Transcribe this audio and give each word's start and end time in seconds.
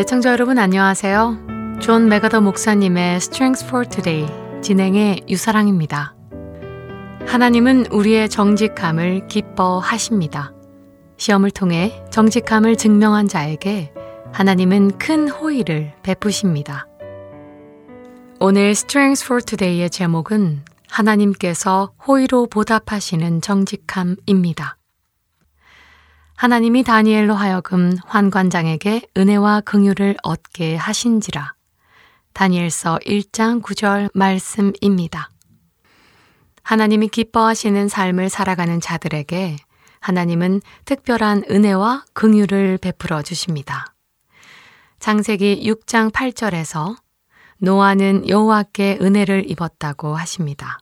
애청자 0.00 0.30
여러분 0.30 0.58
안녕하세요. 0.58 1.78
존 1.82 2.08
맥아더 2.08 2.40
목사님의 2.40 3.16
Strength 3.16 3.66
for 3.66 3.86
Today 3.86 4.62
진행의 4.62 5.24
유사랑입니다. 5.28 6.14
하나님은 7.26 7.84
우리의 7.92 8.30
정직함을 8.30 9.26
기뻐하십니다. 9.26 10.54
시험을 11.18 11.50
통해 11.50 12.02
정직함을 12.10 12.76
증명한 12.76 13.28
자에게 13.28 13.92
하나님은 14.32 14.96
큰 14.96 15.28
호의를 15.28 15.92
베푸십니다. 16.02 16.86
오늘 18.38 18.70
Strength 18.70 19.26
for 19.26 19.42
Today의 19.42 19.90
제목은 19.90 20.62
하나님께서 20.88 21.92
호의로 22.08 22.46
보답하시는 22.46 23.42
정직함입니다. 23.42 24.78
하나님이 26.40 26.84
다니엘로 26.84 27.34
하여금 27.34 27.94
환관장에게 28.06 29.02
은혜와 29.14 29.60
긍휼을 29.60 30.16
얻게 30.22 30.74
하신지라. 30.74 31.52
다니엘서 32.32 33.00
1장 33.04 33.60
9절 33.60 34.08
말씀입니다. 34.14 35.28
하나님이 36.62 37.08
기뻐하시는 37.08 37.88
삶을 37.88 38.30
살아가는 38.30 38.80
자들에게 38.80 39.56
하나님은 40.00 40.62
특별한 40.86 41.44
은혜와 41.50 42.06
긍휼을 42.14 42.78
베풀어 42.78 43.20
주십니다. 43.20 43.92
창세기 44.98 45.62
6장 45.62 46.10
8절에서 46.10 46.96
노아는 47.58 48.26
여호와께 48.30 48.96
은혜를 49.02 49.50
입었다고 49.50 50.16
하십니다. 50.16 50.78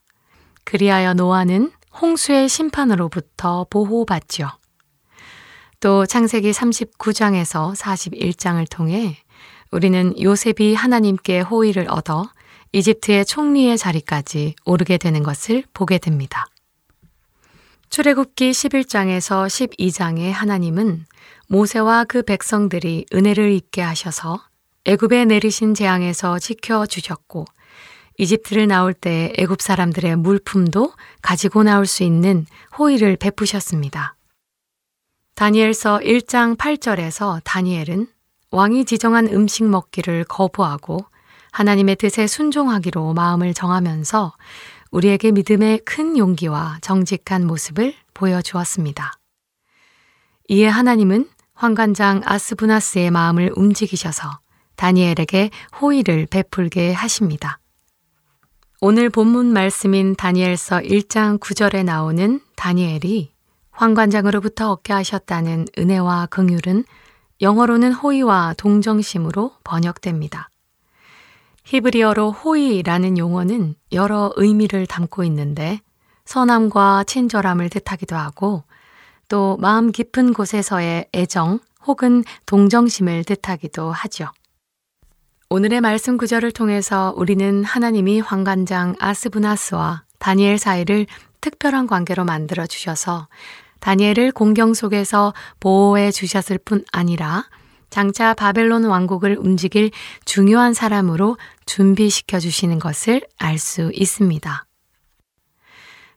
그리하여 0.63 1.15
노아는 1.15 1.73
홍수의 2.01 2.49
심판으로부터 2.49 3.67
보호받지요. 3.69 4.53
또 5.81 6.07
창세기 6.07 6.51
39장에서 6.51 7.75
41장을 7.77 8.69
통해 8.69 9.17
우리는 9.71 10.21
요셉이 10.21 10.75
하나님께 10.75 11.41
호의를 11.41 11.87
얻어 11.89 12.29
이집트의 12.73 13.25
총리의 13.25 13.79
자리까지 13.79 14.57
오르게 14.65 14.99
되는 14.99 15.23
것을 15.23 15.63
보게 15.73 15.99
됩니다. 15.99 16.47
출애굽기 17.91 18.51
11장에서 18.51 19.47
12장에 19.47 20.31
하나님은 20.31 21.07
모세와 21.47 22.05
그 22.05 22.23
백성들이 22.23 23.07
은혜를 23.15 23.53
입게 23.53 23.81
하셔서 23.81 24.41
애굽에 24.85 25.27
내리신 25.27 25.75
재앙에서 25.75 26.41
지켜 26.41 26.87
주셨고 26.87 27.45
이집트를 28.19 28.67
나올 28.67 28.95
때 28.95 29.33
애굽 29.39 29.63
사람들의 29.63 30.17
물품도 30.17 30.93
가지고 31.23 31.63
나올 31.63 31.87
수 31.87 32.03
있는 32.03 32.47
호의를 32.77 33.17
베푸셨습니다. 33.17 34.18
다니엘서 35.39 36.01
1장 36.01 36.57
8절에서 36.57 37.41
다니엘은 37.45 38.09
왕이 38.51 38.85
지정한 38.87 39.29
음식 39.29 39.63
먹기를 39.63 40.25
거부하고 40.25 41.05
하나님의 41.53 41.95
뜻에 41.95 42.27
순종하기로 42.27 43.15
마음을 43.15 43.55
정하면서 43.55 44.33
우리에게 44.91 45.31
믿음의 45.31 45.83
큰 45.85 46.19
용기와 46.19 46.79
정직한 46.81 47.47
모습을 47.47 47.95
보여주었습니다. 48.15 49.13
이에 50.49 50.67
하나님은 50.67 51.29
환관장 51.55 52.23
아스부나스의 52.25 53.13
마음을 53.13 53.53
움직이셔서 53.55 54.41
다니엘에게 54.75 55.51
호의를 55.81 56.27
베풀게 56.27 56.93
하십니다. 56.93 57.61
오늘 58.81 59.09
본문 59.09 59.53
말씀인 59.53 60.17
다니엘서 60.17 60.81
1장 60.81 61.39
9절에 61.39 61.85
나오는 61.85 62.41
다니엘이 62.57 63.38
황관장으로부터 63.79 64.73
얻게 64.73 64.93
하셨다는 64.93 65.67
은혜와 65.79 66.27
긍휼은 66.27 66.85
영어로는 67.41 67.93
호의와 67.93 68.55
동정심으로 68.59 69.53
번역됩니다. 69.63 70.51
히브리어로 71.63 72.33
호의라는 72.33 73.19
용어는 73.19 73.77
여러 73.93 74.33
의미를 74.35 74.87
담고 74.87 75.23
있는데 75.25 75.81
선함과 76.25 77.05
친절함을 77.05 77.69
뜻하기도 77.71 78.17
하고 78.17 78.65
또 79.29 79.57
마음 79.61 79.93
깊은 79.93 80.33
곳에서의 80.33 81.07
애정 81.15 81.61
혹은 81.87 82.25
동정심을 82.47 83.23
뜻하기도 83.23 83.93
하죠. 83.93 84.27
오늘의 85.51 85.83
말씀 85.83 86.17
구절을 86.17 86.51
통해서 86.51 87.15
우리는 87.17 87.63
하나님이 87.63 88.21
황관장 88.21 88.97
아스부나스와 88.99 90.03
다니엘 90.19 90.59
사이를 90.59 91.07
특별한 91.41 91.87
관계로 91.87 92.25
만들어 92.25 92.67
주셔서 92.67 93.29
다니엘을 93.81 94.33
공경 94.33 94.75
속에서 94.75 95.35
보호해 95.61 96.11
주셨을 96.11 96.59
뿐 96.59 96.85
아니라 96.93 97.45
장차 97.91 98.35
바벨론 98.35 98.85
왕국을 98.85 99.37
움직일 99.39 99.91
중요한 100.25 100.75
사람으로 100.75 101.39
준비시켜 101.67 102.39
주시는 102.39 102.79
것을 102.79 103.23
알 103.39 103.59
수 103.59 103.91
있습니다. 103.95 104.65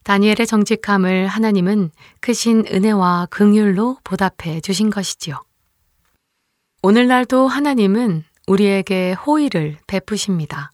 다니엘의 0.03 0.47
정직함을 0.47 1.27
하나님은 1.27 1.91
크신 2.19 2.65
은혜와 2.71 3.27
긍휼로 3.29 3.99
보답해 4.03 4.59
주신 4.61 4.89
것이지요. 4.89 5.39
오늘날도 6.81 7.47
하나님은 7.47 8.23
우리에게 8.47 9.13
호의를 9.13 9.77
베푸십니다. 9.85 10.71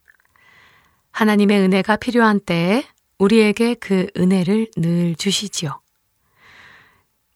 하나님의 1.11 1.59
은혜가 1.59 1.97
필요한 1.97 2.39
때에 2.39 2.85
우리에게 3.19 3.75
그 3.75 4.07
은혜를 4.15 4.67
늘 4.77 5.15
주시지요. 5.15 5.81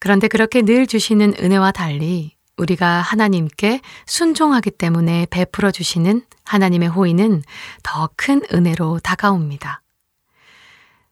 그런데 0.01 0.27
그렇게 0.27 0.61
늘 0.61 0.85
주시는 0.85 1.35
은혜와 1.39 1.71
달리 1.71 2.35
우리가 2.57 2.99
하나님께 2.99 3.79
순종하기 4.05 4.71
때문에 4.71 5.27
베풀어 5.29 5.71
주시는 5.71 6.25
하나님의 6.43 6.89
호의는 6.89 7.43
더 7.83 8.09
큰 8.17 8.41
은혜로 8.51 8.99
다가옵니다. 8.99 9.81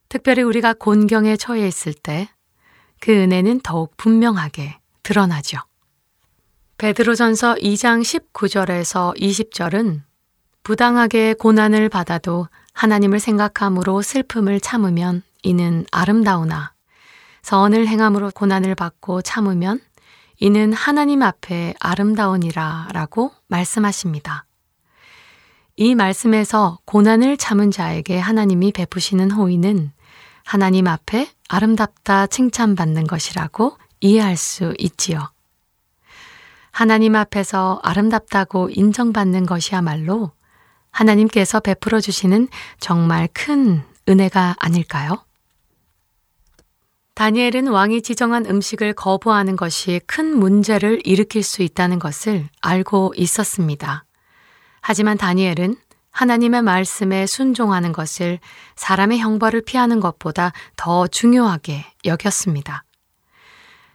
특별히 0.09 0.41
우리가 0.41 0.73
곤경에 0.73 1.38
처해 1.38 1.66
있을 1.66 1.94
때 1.94 2.27
그 3.00 3.11
은혜는 3.11 3.61
더욱 3.61 3.95
분명하게 3.97 4.77
드러나죠. 5.03 5.59
베드로전서 6.77 7.56
2장 7.56 8.01
19절에서 8.01 9.17
20절은 9.17 10.01
부당하게 10.63 11.33
고난을 11.33 11.89
받아도 11.89 12.47
하나님을 12.73 13.19
생각함으로 13.19 14.01
슬픔을 14.01 14.59
참으면 14.59 15.23
이는 15.44 15.85
아름다우나 15.91 16.73
선을 17.41 17.88
행함으로 17.88 18.31
고난을 18.31 18.75
받고 18.75 19.22
참으면 19.22 19.79
이는 20.38 20.72
하나님 20.73 21.22
앞에 21.22 21.73
아름다우니라 21.79 22.89
라고 22.94 23.31
말씀하십니다. 23.47 24.45
이 25.75 25.95
말씀에서 25.95 26.80
고난을 26.86 27.38
참은 27.38 27.71
자에게 27.71 28.19
하나님이 28.19 28.71
베푸시는 28.71 29.31
호의는 29.31 29.91
하나님 30.44 30.88
앞에 30.88 31.30
아름답다 31.47 32.27
칭찬받는 32.27 33.07
것이라고 33.07 33.77
이해할 34.01 34.36
수 34.38 34.74
있지요. 34.77 35.30
하나님 36.71 37.15
앞에서 37.15 37.80
아름답다고 37.83 38.69
인정받는 38.69 39.45
것이야말로 39.45 40.31
하나님께서 40.91 41.59
베풀어 41.59 42.00
주시는 42.00 42.47
정말 42.80 43.27
큰 43.33 43.83
은혜가 44.07 44.56
아닐까요? 44.59 45.24
다니엘은 47.19 47.68
왕이 47.68 48.01
지정한 48.01 48.45
음식을 48.45 48.94
거부하는 48.94 49.57
것이 49.57 50.00
큰 50.06 50.39
문제를 50.39 51.01
일으킬 51.04 51.44
수 51.44 51.63
있다는 51.63 52.00
것을 52.00 52.48
알고 52.62 53.12
있었습니다. 53.18 54.06
하지만 54.80 55.18
다니엘은 55.18 55.75
하나님의 56.12 56.62
말씀에 56.62 57.25
순종하는 57.25 57.92
것을 57.92 58.39
사람의 58.77 59.19
형벌을 59.19 59.63
피하는 59.63 60.00
것보다 60.00 60.54
더 60.77 61.07
중요하게 61.07 61.86
여겼습니다. 62.06 62.86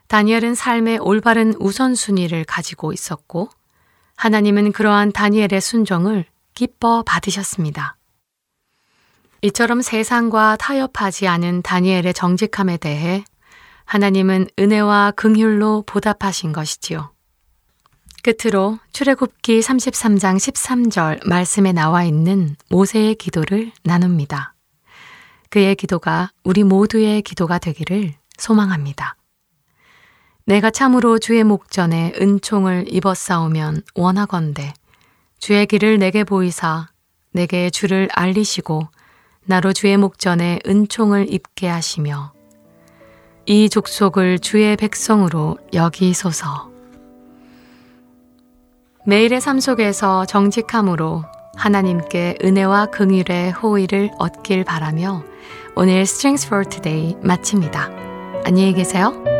다니엘은 0.09 0.55
삶의 0.55 0.99
올바른 0.99 1.55
우선순위를 1.59 2.44
가지고 2.44 2.93
있었고 2.93 3.49
하나님은 4.17 4.73
그러한 4.73 5.12
다니엘의 5.12 5.62
순종을 5.62 6.27
기뻐 6.53 7.03
받으셨습니다. 7.03 7.97
이처럼 9.44 9.82
세상과 9.82 10.56
타협하지 10.56 11.29
않은 11.29 11.61
다니엘의 11.61 12.14
정직함에 12.14 12.79
대해 12.79 13.26
하나님은 13.85 14.49
은혜와 14.58 15.11
긍휼로 15.17 15.85
보답하신 15.87 16.52
것이지요. 16.55 17.12
끝으로 18.23 18.79
출애굽기 18.94 19.61
33장 19.61 20.37
13절 20.37 21.29
말씀에 21.29 21.73
나와 21.73 22.05
있는 22.05 22.56
모세의 22.70 23.17
기도를 23.17 23.70
나눕니다. 23.82 24.55
그의 25.50 25.75
기도가 25.75 26.31
우리 26.43 26.64
모두의 26.64 27.20
기도가 27.20 27.58
되기를 27.58 28.14
소망합니다. 28.38 29.17
내가 30.46 30.70
참으로 30.70 31.19
주의 31.19 31.44
목전에 31.44 32.14
은총을 32.19 32.87
입었사오면 32.88 33.82
원하건대 33.94 34.73
주의 35.38 35.67
길을 35.67 35.99
내게 35.99 36.25
보이사 36.25 36.88
내게 37.32 37.69
주를 37.69 38.08
알리시고 38.14 38.88
나로 39.46 39.73
주의 39.73 39.96
목전에 39.96 40.61
은총을 40.67 41.32
입게 41.32 41.69
하시며 41.69 42.32
이 43.46 43.69
족속을 43.69 44.38
주의 44.38 44.75
백성으로 44.76 45.58
여기소서. 45.75 46.70
매일의 49.06 49.41
삶 49.43 49.61
속에서 49.61 50.25
정직함으로 50.25 51.25
하나님께 51.56 52.38
은혜와 52.43 52.87
긍휼의 52.87 53.52
호의를 53.52 54.11
얻길 54.19 54.64
바라며 54.64 55.23
오늘 55.76 56.00
Strength 56.00 56.46
for 56.46 56.64
Today 56.64 57.17
마칩니다. 57.23 57.91
안녕히 58.44 58.73
계세요. 58.73 59.33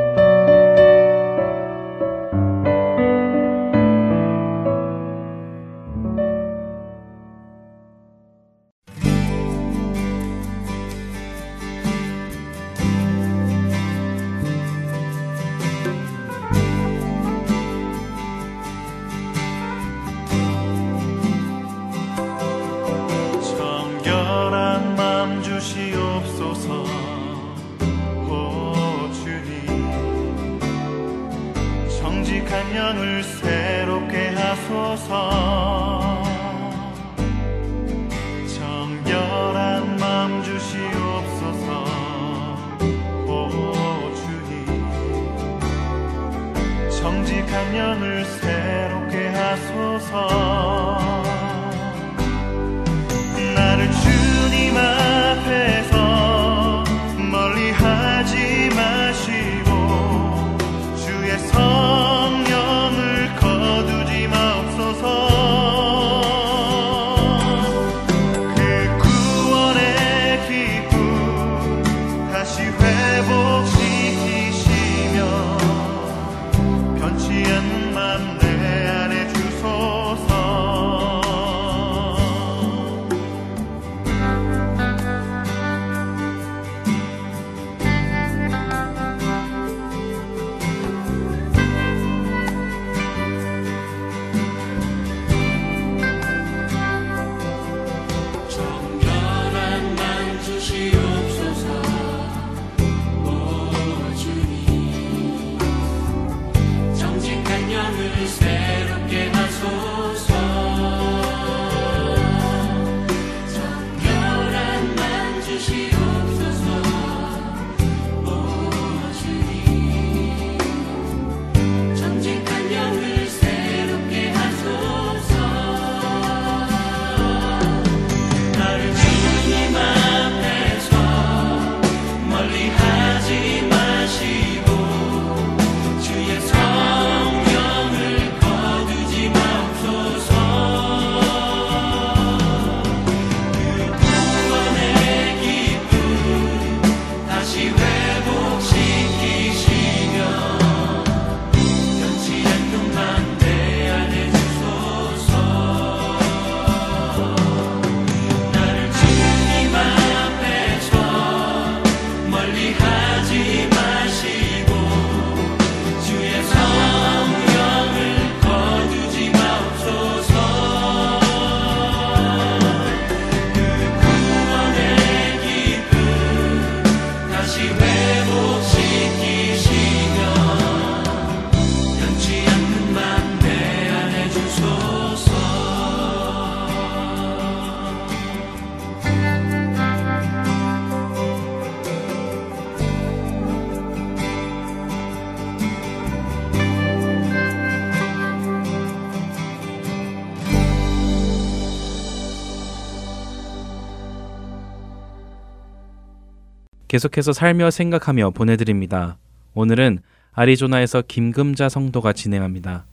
계속해서 206.95 207.33
살며 207.33 207.73
생각하며 207.73 208.31
보내드립니다. 208.31 209.17
오늘은 209.55 209.99
아리조나에서 210.31 211.03
김금자 211.09 211.69
성도가 211.69 212.13
진행합니다. 212.13 212.87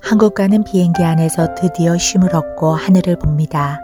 한국 0.00 0.34
가는 0.36 0.62
비행기 0.62 1.02
안에서 1.02 1.56
드디어 1.56 1.98
쉼을 1.98 2.36
얻고 2.36 2.76
하늘을 2.76 3.16
봅니다. 3.16 3.80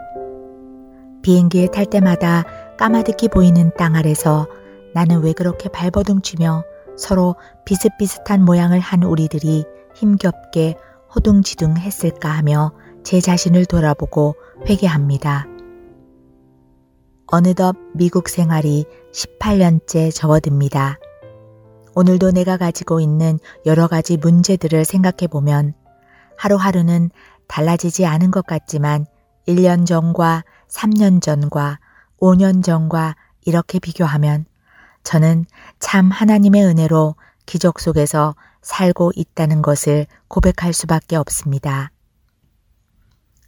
비행기에 1.22 1.66
탈 1.72 1.84
때마다 1.84 2.44
까마득히 2.78 3.26
보이는 3.26 3.72
땅 3.76 3.96
아래서 3.96 4.46
나는 4.94 5.20
왜 5.20 5.32
그렇게 5.32 5.68
발버둥치며 5.68 6.62
서로 6.98 7.36
비슷비슷한 7.64 8.44
모양을 8.44 8.80
한 8.80 9.02
우리들이 9.02 9.64
힘겹게 9.94 10.76
호둥지둥 11.14 11.78
했을까 11.78 12.28
하며 12.28 12.72
제 13.04 13.20
자신을 13.20 13.64
돌아보고 13.64 14.34
회개합니다. 14.66 15.46
어느덧 17.28 17.76
미국 17.94 18.28
생활이 18.28 18.84
18년째 19.12 20.14
접어듭니다. 20.14 20.98
오늘도 21.94 22.32
내가 22.32 22.56
가지고 22.56 23.00
있는 23.00 23.38
여러 23.64 23.86
가지 23.86 24.16
문제들을 24.16 24.84
생각해 24.84 25.28
보면 25.30 25.74
하루하루는 26.36 27.10
달라지지 27.48 28.06
않은 28.06 28.30
것 28.30 28.46
같지만 28.46 29.06
1년 29.46 29.86
전과 29.86 30.44
3년 30.68 31.22
전과 31.22 31.78
5년 32.20 32.62
전과 32.62 33.16
이렇게 33.44 33.78
비교하면 33.78 34.44
저는 35.08 35.46
참 35.80 36.10
하나님의 36.10 36.66
은혜로 36.66 37.16
기적 37.46 37.80
속에서 37.80 38.36
살고 38.60 39.12
있다는 39.16 39.62
것을 39.62 40.06
고백할 40.28 40.74
수밖에 40.74 41.16
없습니다. 41.16 41.90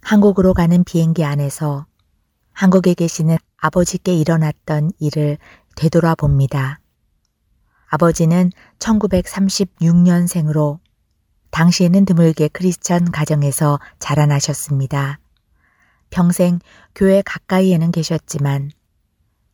한국으로 0.01 0.55
가는 0.55 0.83
비행기 0.83 1.23
안에서 1.23 1.85
한국에 2.53 2.95
계시는 2.95 3.37
아버지께 3.57 4.15
일어났던 4.15 4.89
일을 4.97 5.37
되돌아 5.75 6.15
봅니다. 6.15 6.79
아버지는 7.89 8.49
1936년생으로 8.79 10.79
당시에는 11.51 12.05
드물게 12.05 12.47
크리스천 12.47 13.11
가정에서 13.11 13.79
자라나셨습니다. 13.99 15.19
평생 16.09 16.57
교회 16.95 17.21
가까이에는 17.21 17.91
계셨지만 17.91 18.71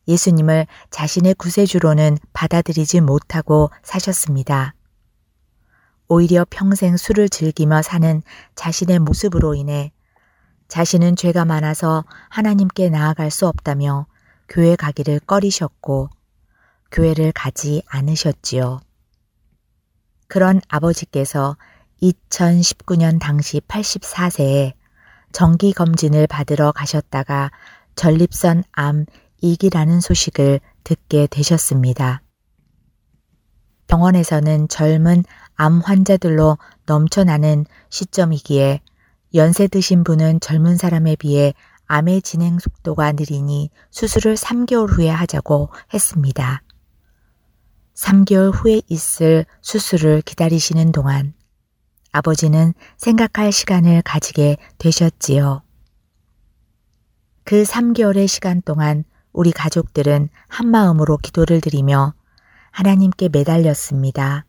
예수님을 0.08 0.66
자신의 0.90 1.34
구세주로는 1.34 2.18
받아들이지 2.32 3.00
못하고 3.00 3.70
사셨습니다. 3.82 4.74
오히려 6.08 6.46
평생 6.48 6.96
술을 6.96 7.28
즐기며 7.28 7.82
사는 7.82 8.22
자신의 8.54 8.98
모습으로 8.98 9.54
인해 9.54 9.92
자신은 10.68 11.16
죄가 11.16 11.44
많아서 11.44 12.04
하나님께 12.30 12.88
나아갈 12.88 13.30
수 13.30 13.46
없다며 13.46 14.06
교회 14.48 14.76
가기를 14.76 15.20
꺼리셨고 15.20 16.08
교회를 16.90 17.32
가지 17.32 17.82
않으셨지요. 17.86 18.80
그런 20.26 20.60
아버지께서 20.68 21.56
2019년 22.02 23.18
당시 23.18 23.60
84세에 23.60 24.72
정기 25.32 25.72
검진을 25.72 26.26
받으러 26.26 26.72
가셨다가 26.72 27.50
전립선 27.96 28.62
암 28.72 29.04
2기라는 29.42 30.00
소식을 30.00 30.60
듣게 30.84 31.26
되셨습니다. 31.26 32.22
병원에서는 33.86 34.68
젊은 34.68 35.24
암 35.54 35.80
환자들로 35.80 36.58
넘쳐나는 36.86 37.64
시점이기에 37.90 38.80
연세 39.34 39.66
드신 39.66 40.04
분은 40.04 40.40
젊은 40.40 40.76
사람에 40.76 41.16
비해 41.16 41.54
암의 41.86 42.22
진행 42.22 42.58
속도가 42.58 43.12
느리니 43.12 43.70
수술을 43.90 44.36
3개월 44.36 44.90
후에 44.90 45.08
하자고 45.08 45.70
했습니다. 45.92 46.62
3개월 47.94 48.52
후에 48.54 48.82
있을 48.88 49.46
수술을 49.62 50.22
기다리시는 50.22 50.92
동안 50.92 51.32
아버지는 52.12 52.74
생각할 52.96 53.52
시간을 53.52 54.02
가지게 54.02 54.56
되셨지요. 54.78 55.62
그 57.44 57.62
3개월의 57.62 58.28
시간 58.28 58.60
동안 58.62 59.04
우리 59.32 59.52
가족들은 59.52 60.28
한마음으로 60.48 61.18
기도를 61.18 61.60
드리며 61.60 62.14
하나님께 62.70 63.28
매달렸습니다. 63.28 64.44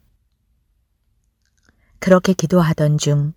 그렇게 2.00 2.34
기도하던 2.34 2.98
중 2.98 3.34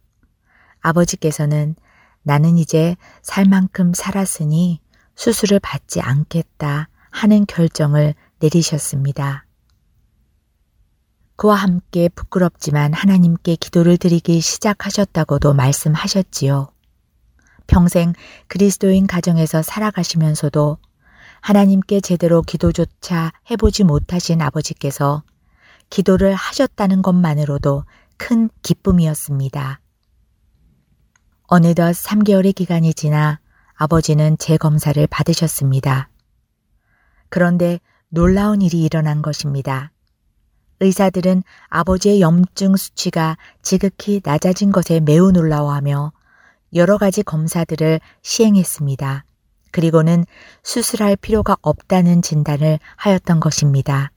아버지께서는 0.80 1.74
나는 2.22 2.58
이제 2.58 2.96
살 3.22 3.44
만큼 3.46 3.92
살았으니 3.92 4.80
수술을 5.14 5.60
받지 5.60 6.00
않겠다 6.00 6.88
하는 7.10 7.46
결정을 7.46 8.14
내리셨습니다. 8.38 9.46
그와 11.36 11.56
함께 11.56 12.08
부끄럽지만 12.08 12.92
하나님께 12.92 13.56
기도를 13.56 13.96
드리기 13.96 14.40
시작하셨다고도 14.40 15.54
말씀하셨지요. 15.54 16.68
평생 17.66 18.12
그리스도인 18.48 19.06
가정에서 19.06 19.62
살아가시면서도 19.62 20.78
하나님께 21.42 22.00
제대로 22.00 22.40
기도조차 22.40 23.32
해보지 23.50 23.82
못하신 23.82 24.40
아버지께서 24.40 25.24
기도를 25.90 26.34
하셨다는 26.34 27.02
것만으로도 27.02 27.84
큰 28.16 28.48
기쁨이었습니다. 28.62 29.80
어느덧 31.48 31.90
3개월의 31.90 32.54
기간이 32.54 32.94
지나 32.94 33.40
아버지는 33.74 34.38
재검사를 34.38 35.04
받으셨습니다. 35.08 36.08
그런데 37.28 37.80
놀라운 38.08 38.62
일이 38.62 38.84
일어난 38.84 39.20
것입니다. 39.20 39.90
의사들은 40.78 41.42
아버지의 41.68 42.20
염증 42.20 42.76
수치가 42.76 43.36
지극히 43.62 44.20
낮아진 44.24 44.70
것에 44.70 45.00
매우 45.00 45.32
놀라워하며 45.32 46.12
여러 46.74 46.98
가지 46.98 47.24
검사들을 47.24 48.00
시행했습니다. 48.22 49.24
그리고는 49.72 50.24
수술할 50.62 51.16
필요가 51.16 51.56
없다는 51.62 52.22
진단을 52.22 52.78
하였던 52.96 53.40
것입니다. 53.40 54.12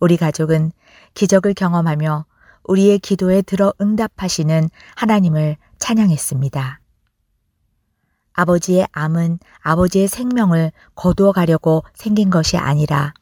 우리 0.00 0.16
가족은 0.16 0.72
기적을 1.14 1.54
경험하며 1.54 2.26
우리의 2.64 2.98
기도에 2.98 3.42
들어 3.42 3.72
응답하시는 3.80 4.68
하나님을 4.96 5.56
찬양했습니다. 5.78 6.80
아버지의 8.34 8.86
암은 8.92 9.38
아버지의 9.60 10.08
생명을 10.08 10.72
거두어 10.94 11.32
가려고 11.32 11.84
생긴 11.94 12.30
것이 12.30 12.56
아니라 12.56 13.12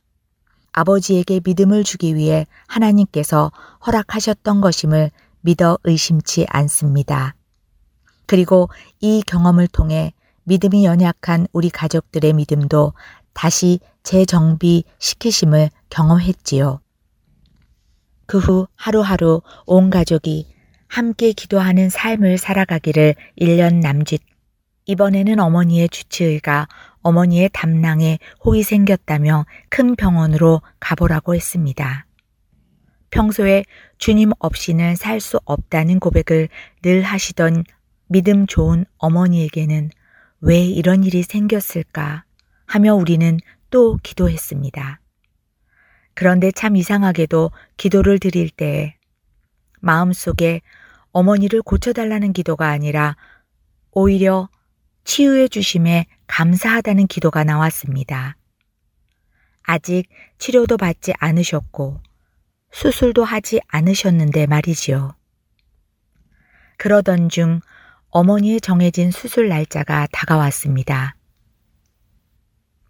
아버지에게 0.73 1.41
믿음을 1.45 1.85
주기 1.85 2.15
위해 2.15 2.47
하나님께서 2.69 3.51
허락하셨던 3.87 4.61
것임을 4.61 5.11
믿어 5.41 5.79
의심치 5.85 6.47
않습니다. 6.49 7.35
그리고 8.27 8.69
이 9.01 9.23
경험을 9.27 9.67
통해 9.67 10.13
믿음이 10.45 10.85
연약한 10.85 11.47
우리 11.53 11.71
가족들의 11.71 12.33
믿음도 12.33 12.93
다시 13.33 13.81
재정비 14.03 14.85
시키심을 14.99 15.71
경험했지요. 15.91 16.81
그 18.27 18.39
후 18.39 18.69
하루하루 18.77 19.43
온 19.67 19.91
가족이 19.91 20.47
함께 20.89 21.33
기도하는 21.33 21.89
삶을 21.91 22.39
살아가기를 22.39 23.15
1년 23.41 23.81
남짓. 23.81 24.23
이번에는 24.87 25.39
어머니의 25.41 25.89
주치의가 25.89 26.69
어머니의 27.03 27.51
담낭에 27.53 28.19
혹이 28.45 28.63
생겼다며 28.63 29.47
큰 29.69 29.95
병원으로 29.97 30.63
가보라고 30.81 31.35
했습니다. 31.35 32.07
평소에 33.11 33.65
주님 33.99 34.31
없이는 34.39 34.97
살 34.97 35.21
수 35.21 35.39
없다는 35.45 36.01
고백을 36.01 36.49
늘 36.83 37.03
하시던 37.03 37.65
믿음 38.09 38.47
좋은 38.47 38.85
어머니에게는 38.99 39.91
왜 40.41 40.61
이런 40.65 41.05
일이 41.05 41.23
생겼을까 41.23 42.25
하며 42.67 42.95
우리는 42.95 43.39
또 43.71 43.99
기도했습니다. 44.03 45.01
그런데 46.15 46.51
참 46.51 46.77
이상하게도 46.77 47.51
기도를 47.77 48.19
드릴 48.19 48.51
때 48.51 48.97
마음속에 49.81 50.61
어머니를 51.13 51.63
고쳐달라는 51.63 52.33
기도가 52.33 52.69
아니라 52.69 53.17
오히려 53.91 54.49
치유해 55.05 55.49
주심에 55.49 56.07
감사하다는 56.27 57.07
기도가 57.07 57.45
나왔습니다. 57.45 58.37
아직 59.63 60.05
치료도 60.39 60.77
받지 60.77 61.13
않으셨고 61.19 62.01
수술도 62.73 63.25
하지 63.25 63.61
않으셨는데 63.69 64.47
말이지요. 64.47 65.15
그러던 66.77 67.29
중 67.29 67.61
어머니의 68.11 68.61
정해진 68.61 69.11
수술 69.11 69.49
날짜가 69.49 70.09
다가왔습니다. 70.13 71.15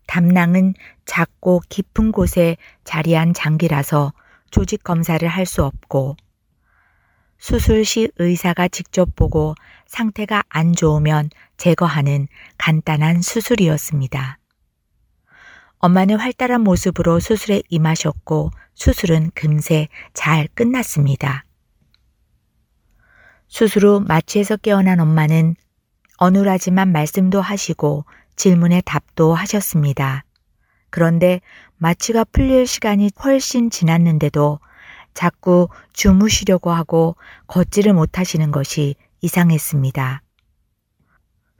담낭은 0.06 0.74
작고 1.04 1.62
깊은 1.68 2.10
곳에 2.12 2.56
자리한 2.84 3.32
장기라서 3.34 4.12
조직 4.50 4.82
검사를 4.82 5.26
할 5.28 5.46
수 5.46 5.64
없고 5.64 6.16
수술 7.38 7.84
시 7.84 8.10
의사가 8.16 8.68
직접 8.68 9.14
보고 9.14 9.54
상태가 9.86 10.42
안 10.48 10.74
좋으면 10.74 11.30
제거하는 11.56 12.28
간단한 12.58 13.22
수술이었습니다. 13.22 14.38
엄마는 15.78 16.18
활달한 16.18 16.60
모습으로 16.62 17.20
수술에 17.20 17.62
임하셨고 17.70 18.50
수술은 18.74 19.30
금세 19.34 19.88
잘 20.12 20.48
끝났습니다. 20.54 21.44
후 23.52 24.00
마취에서 24.00 24.56
깨어난 24.56 25.00
엄마는 25.00 25.56
어눌하지만 26.16 26.92
말씀도 26.92 27.40
하시고 27.40 28.04
질문에 28.36 28.80
답도 28.82 29.34
하셨습니다. 29.34 30.24
그런데 30.90 31.40
마취가 31.76 32.24
풀릴 32.24 32.66
시간이 32.66 33.10
훨씬 33.22 33.70
지났는데도 33.70 34.60
자꾸 35.14 35.68
주무시려고 35.92 36.70
하고 36.70 37.16
걷지를 37.46 37.92
못하시는 37.92 38.50
것이 38.50 38.94
이상했습니다. 39.20 40.22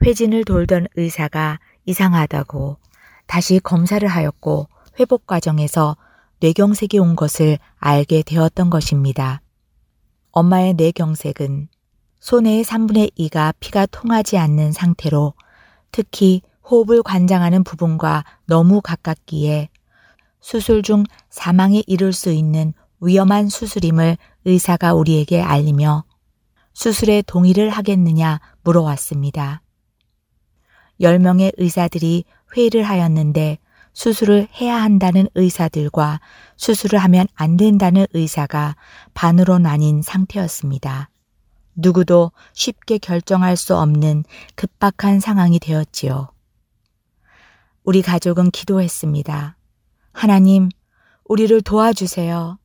회진을 0.03 0.45
돌던 0.45 0.87
의사가 0.95 1.59
이상하다고 1.85 2.77
다시 3.27 3.59
검사를 3.59 4.05
하였고 4.07 4.67
회복 4.99 5.27
과정에서 5.27 5.97
뇌경색이 6.39 6.97
온 6.97 7.15
것을 7.15 7.59
알게 7.77 8.23
되었던 8.23 8.69
것입니다. 8.69 9.41
엄마의 10.31 10.73
뇌경색은 10.73 11.67
손해의 12.21 12.63
3분의 12.63 13.11
2가 13.17 13.53
피가 13.59 13.87
통하지 13.87 14.37
않는 14.37 14.71
상태로 14.71 15.33
특히 15.91 16.41
호흡을 16.69 17.01
관장하는 17.03 17.63
부분과 17.63 18.23
너무 18.45 18.79
가깝기에 18.79 19.69
수술 20.39 20.83
중 20.83 21.03
사망에 21.29 21.83
이를 21.87 22.13
수 22.13 22.31
있는 22.31 22.73
위험한 23.01 23.49
수술임을 23.49 24.17
의사가 24.45 24.93
우리에게 24.93 25.41
알리며 25.41 26.05
수술에 26.73 27.23
동의를 27.23 27.69
하겠느냐 27.69 28.39
물어왔습니다. 28.63 29.61
10명의 31.01 31.51
의사들이 31.57 32.25
회의를 32.55 32.83
하였는데 32.83 33.57
수술을 33.93 34.47
해야 34.61 34.81
한다는 34.81 35.27
의사들과 35.33 36.21
수술을 36.55 36.99
하면 36.99 37.27
안 37.33 37.57
된다는 37.57 38.05
의사가 38.13 38.75
반으로 39.15 39.57
나뉜 39.57 40.01
상태였습니다. 40.03 41.10
누구도 41.75 42.31
쉽게 42.53 42.97
결정할 42.97 43.55
수 43.55 43.75
없는 43.75 44.23
급박한 44.55 45.19
상황이 45.19 45.59
되었지요. 45.59 46.29
우리 47.83 48.01
가족은 48.01 48.51
기도했습니다. 48.51 49.57
하나님, 50.13 50.69
우리를 51.25 51.61
도와주세요. 51.61 52.59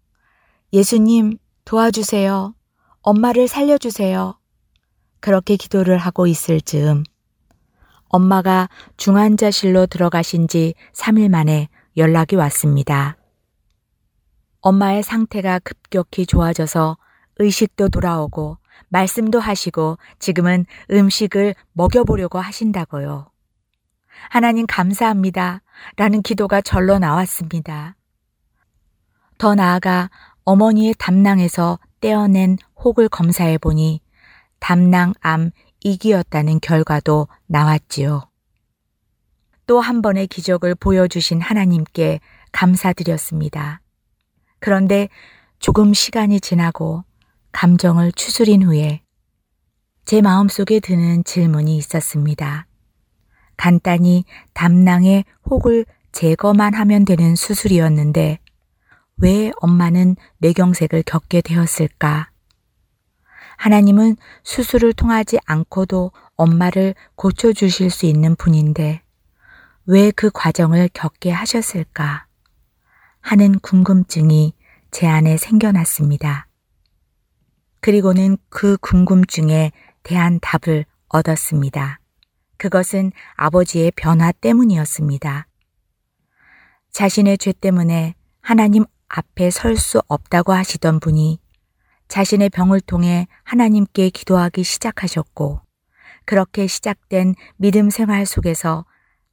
예수님, 0.73 1.39
도와주세요. 1.65 2.55
엄마를 3.03 3.49
살려주세요. 3.49 4.39
그렇게 5.21 5.57
기도를 5.57 5.97
하고 5.99 6.27
있을 6.27 6.61
즈음 6.61 7.05
엄마가 8.09 8.69
중환자실로 8.97 9.87
들어가신 9.87 10.49
지 10.49 10.75
3일 10.95 11.29
만에 11.29 11.69
연락이 11.97 12.37
왔습니다. 12.37 13.17
엄마의 14.61 15.03
상태가 15.03 15.59
급격히 15.61 16.27
좋아져서 16.27 16.99
의식도 17.39 17.89
돌아오고 17.89 18.59
말씀도 18.89 19.41
하시고 19.41 19.99
지금은 20.19 20.67
음식을 20.91 21.55
먹여보려고 21.73 22.39
하신다고요. 22.39 23.31
하나님 24.31 24.67
감사합니다. 24.67 25.63
라는 25.97 26.23
기도가 26.23 26.61
절로 26.61 26.99
나왔습니다. 26.99 27.97
더 29.39 29.55
나아가 29.55 30.11
어머니의 30.45 30.95
담낭에서 30.99 31.79
떼어낸 32.01 32.57
혹을 32.83 33.09
검사해 33.09 33.59
보니 33.59 34.01
담낭암 34.61 35.51
2기였다는 35.85 36.61
결과도 36.61 37.29
나왔지요. 37.47 38.29
또 39.67 39.81
한 39.81 40.01
번의 40.01 40.29
기적을 40.29 40.77
보여주신 40.77 41.41
하나님께 41.41 42.21
감사드렸습니다. 42.53 43.81
그런데 44.61 45.09
조금 45.59 45.93
시간이 45.93 46.41
지나고 46.41 47.05
감정을 47.57 48.13
추스린 48.13 48.65
후에 48.65 49.01
제 50.05 50.21
마음속에 50.21 50.79
드는 50.79 51.25
질문이 51.25 51.79
있었습니다. 51.79 52.67
간단히 53.57 54.25
담낭의 54.53 55.25
혹을 55.49 55.87
제거만 56.13 56.75
하면 56.75 57.07
되는 57.07 57.35
수술이었는데 57.35 58.41
왜 59.17 59.53
엄마는 59.57 60.17
뇌경색을 60.37 61.05
겪게 61.05 61.41
되었을까? 61.41 62.29
하나님은 63.57 64.17
수술을 64.45 64.93
통하지 64.93 65.39
않고도 65.47 66.13
엄마를 66.37 66.95
고쳐주실 67.15 67.89
수 67.89 68.05
있는 68.05 68.37
분인데 68.37 69.01
왜 69.87 70.11
그 70.11 70.29
과정을 70.31 70.91
겪게 70.93 71.31
하셨을까? 71.31 72.27
하는 73.23 73.59
궁금증이 73.61 74.53
제 74.91 75.07
안에 75.07 75.39
생겨났습니다. 75.39 76.46
그리고는 77.81 78.37
그 78.49 78.77
궁금증에 78.79 79.73
대한 80.03 80.39
답을 80.41 80.85
얻었습니다. 81.09 82.01
그것은 82.57 83.13
아버지의 83.35 83.93
변화 83.97 84.33
때문이었습니다. 84.33 85.47
자신의 86.91 87.39
죄 87.39 87.53
때문에 87.53 88.15
하나님 88.41 88.85
앞에 89.09 89.51
설 89.51 89.77
수 89.77 90.01
없다고 90.09 90.53
하시던 90.53 91.01
분이 91.01 91.39
자신의 92.09 92.51
병을 92.51 92.81
통해 92.81 93.27
하나님께 93.45 94.11
기도하기 94.11 94.63
시작하셨고, 94.63 95.61
그렇게 96.25 96.67
시작된 96.67 97.35
믿음 97.57 97.91
생활 97.91 98.27
속에서 98.27 98.85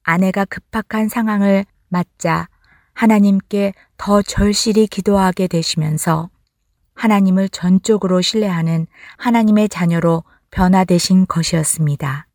아내가 0.03 0.45
급박한 0.45 1.07
상황을 1.07 1.65
맞자 1.87 2.47
하나님께 2.93 3.73
더 3.97 4.21
절실히 4.21 4.87
기도하게 4.87 5.47
되시면서 5.47 6.29
하나님을 6.95 7.49
전적으로 7.49 8.21
신뢰하는 8.21 8.87
하나님의 9.17 9.69
자녀로 9.69 10.23
변화되신 10.51 11.25
것이었습니다. 11.27 12.27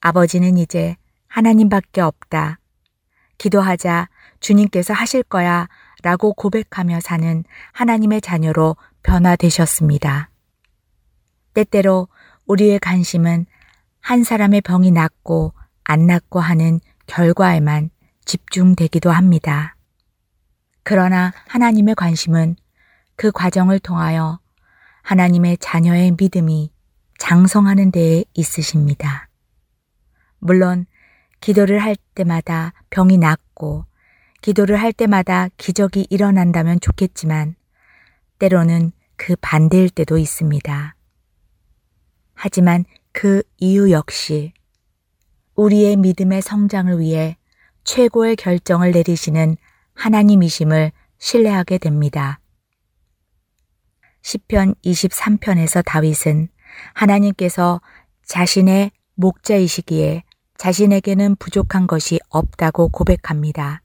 아버지는 0.00 0.58
이제 0.58 0.96
하나님밖에 1.28 2.00
없다. 2.00 2.58
기도하자 3.38 4.08
주님께서 4.40 4.94
하실 4.94 5.22
거야 5.22 5.68
라고 6.02 6.32
고백하며 6.32 7.00
사는 7.00 7.44
하나님의 7.72 8.20
자녀로 8.20 8.76
변화되셨습니다. 9.02 10.30
때때로 11.54 12.08
우리의 12.46 12.78
관심은 12.78 13.46
한 14.00 14.24
사람의 14.24 14.60
병이 14.62 14.90
낫고 14.90 15.52
안 15.84 16.06
낫고 16.06 16.40
하는 16.40 16.80
결과에만 17.06 17.90
집중되기도 18.24 19.10
합니다. 19.10 19.74
그러나 20.82 21.32
하나님의 21.48 21.94
관심은 21.94 22.56
그 23.18 23.32
과정을 23.32 23.80
통하여 23.80 24.38
하나님의 25.02 25.58
자녀의 25.58 26.14
믿음이 26.16 26.70
장성하는 27.18 27.90
데에 27.90 28.24
있으십니다. 28.32 29.28
물론 30.38 30.86
기도를 31.40 31.80
할 31.80 31.96
때마다 32.14 32.72
병이 32.90 33.18
낫고 33.18 33.86
기도를 34.40 34.80
할 34.80 34.92
때마다 34.92 35.48
기적이 35.56 36.06
일어난다면 36.10 36.78
좋겠지만 36.78 37.56
때로는 38.38 38.92
그 39.16 39.34
반대일 39.40 39.90
때도 39.90 40.16
있습니다. 40.16 40.94
하지만 42.34 42.84
그 43.10 43.42
이유 43.56 43.90
역시 43.90 44.52
우리의 45.56 45.96
믿음의 45.96 46.40
성장을 46.40 47.00
위해 47.00 47.36
최고의 47.82 48.36
결정을 48.36 48.92
내리시는 48.92 49.56
하나님이심을 49.94 50.92
신뢰하게 51.18 51.78
됩니다. 51.78 52.38
시편 54.22 54.74
23편에서 54.84 55.84
다윗은 55.84 56.48
하나님께서 56.94 57.80
자신의 58.24 58.90
목자이시기에 59.14 60.22
자신에게는 60.58 61.36
부족한 61.36 61.86
것이 61.86 62.18
없다고 62.28 62.88
고백합니다. 62.88 63.80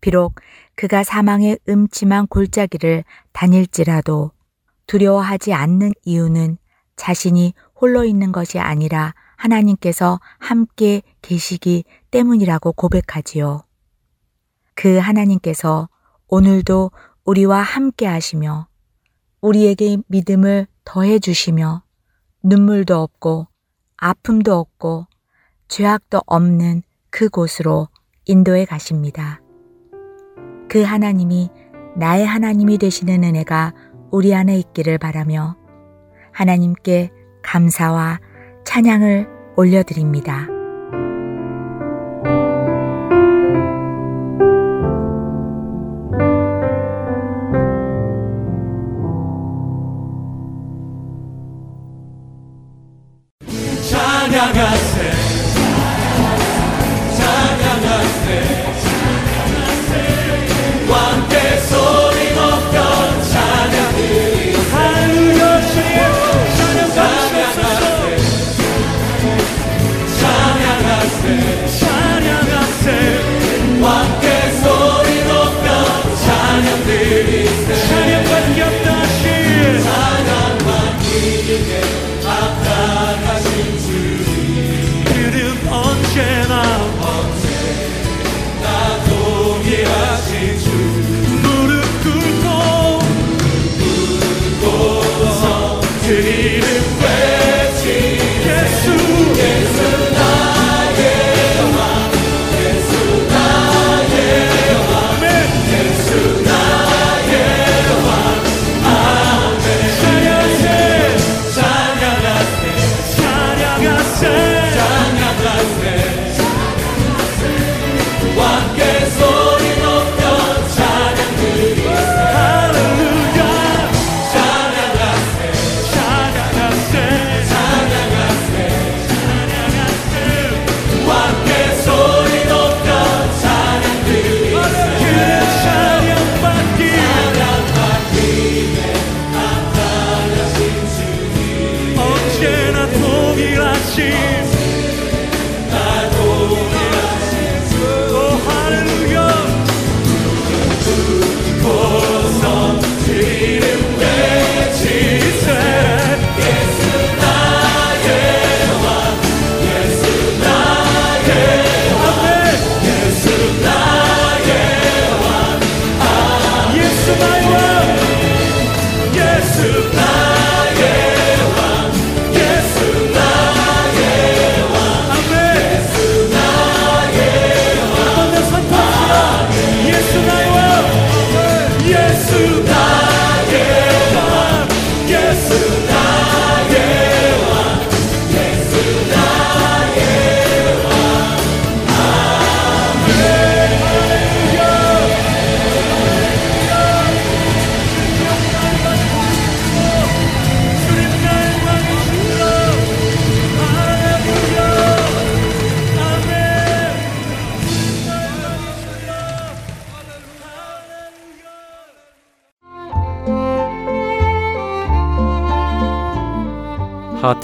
비록 0.00 0.36
그가 0.74 1.04
사망의 1.04 1.58
음침한 1.68 2.26
골짜기를 2.26 3.04
다닐지라도 3.32 4.32
두려워하지 4.86 5.52
않는 5.52 5.92
이유는 6.04 6.58
자신이 6.96 7.54
홀로 7.80 8.04
있는 8.04 8.32
것이 8.32 8.58
아니라 8.58 9.14
하나님께서 9.36 10.20
함께 10.38 11.02
계시기 11.22 11.84
때문이라고 12.10 12.72
고백하지요. 12.72 13.62
그 14.74 14.96
하나님께서 14.98 15.88
오늘도 16.28 16.90
우리와 17.24 17.60
함께 17.60 18.06
하시며 18.06 18.68
우리에게 19.40 19.98
믿음을 20.08 20.66
더해 20.84 21.18
주시며 21.18 21.82
눈물도 22.42 22.96
없고 22.96 23.48
아픔도 23.96 24.54
없고 24.54 25.06
죄악도 25.68 26.20
없는 26.26 26.82
그곳으로 27.10 27.88
인도해 28.24 28.64
가십니다. 28.64 29.40
그 30.68 30.82
하나님이 30.82 31.50
나의 31.96 32.26
하나님이 32.26 32.78
되시는 32.78 33.24
은혜가 33.24 33.72
우리 34.10 34.34
안에 34.34 34.58
있기를 34.58 34.98
바라며 34.98 35.56
하나님께 36.32 37.10
감사와 37.42 38.20
찬양을 38.64 39.28
올려드립니다. 39.56 40.55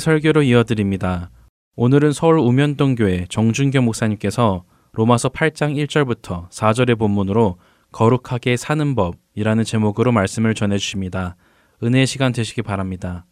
설교로 0.00 0.42
이어드립니다. 0.42 1.30
오늘은 1.76 2.12
서울 2.12 2.38
우면동교회 2.38 3.26
정준교 3.28 3.82
목사님께서 3.82 4.64
로마서 4.92 5.28
8장 5.28 5.76
1절부터 5.86 6.48
4절의 6.50 6.98
본문으로 6.98 7.58
거룩하게 7.92 8.56
사는 8.56 8.94
법이라는 8.94 9.64
제목으로 9.64 10.12
말씀을 10.12 10.54
전해 10.54 10.78
주십니다. 10.78 11.36
은혜의 11.82 12.06
시간 12.06 12.32
되시기 12.32 12.62
바랍니다. 12.62 13.26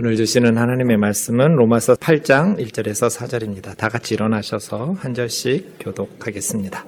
오늘 0.00 0.14
주시는 0.14 0.56
하나님의 0.56 0.96
말씀은 0.96 1.56
로마서 1.56 1.96
8장 1.96 2.56
1절에서 2.58 3.10
4절입니다. 3.10 3.76
다 3.76 3.88
같이 3.88 4.14
일어나셔서 4.14 4.92
한 4.92 5.12
절씩 5.12 5.78
교독하겠습니다. 5.80 6.84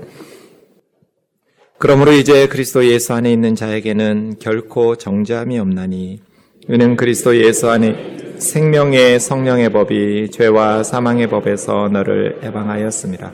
그러므로 1.83 2.13
이제 2.13 2.47
그리스도 2.47 2.85
예수 2.85 3.15
안에 3.15 3.33
있는 3.33 3.55
자에게는 3.55 4.35
결코 4.39 4.97
정죄함이 4.97 5.59
없나니 5.59 6.21
이는 6.69 6.95
그리스도 6.95 7.35
예수 7.39 7.71
안에 7.71 8.37
생명의 8.37 9.19
성령의 9.19 9.73
법이 9.73 10.31
죄와 10.31 10.83
사망의 10.83 11.29
법에서 11.29 11.89
너를 11.91 12.41
해방하였습니다. 12.43 13.33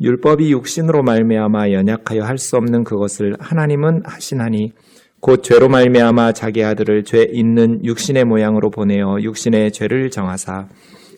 율법이 0.00 0.50
육신으로 0.50 1.02
말미암아 1.02 1.72
연약하여 1.72 2.22
할 2.22 2.38
수 2.38 2.56
없는 2.56 2.84
그것을 2.84 3.36
하나님은 3.38 4.00
하시나니 4.06 4.72
곧 5.20 5.42
죄로 5.42 5.68
말미암아 5.68 6.32
자기 6.32 6.64
아들을 6.64 7.04
죄 7.04 7.28
있는 7.30 7.84
육신의 7.84 8.24
모양으로 8.24 8.70
보내어 8.70 9.18
육신의 9.20 9.72
죄를 9.72 10.10
정하사 10.10 10.68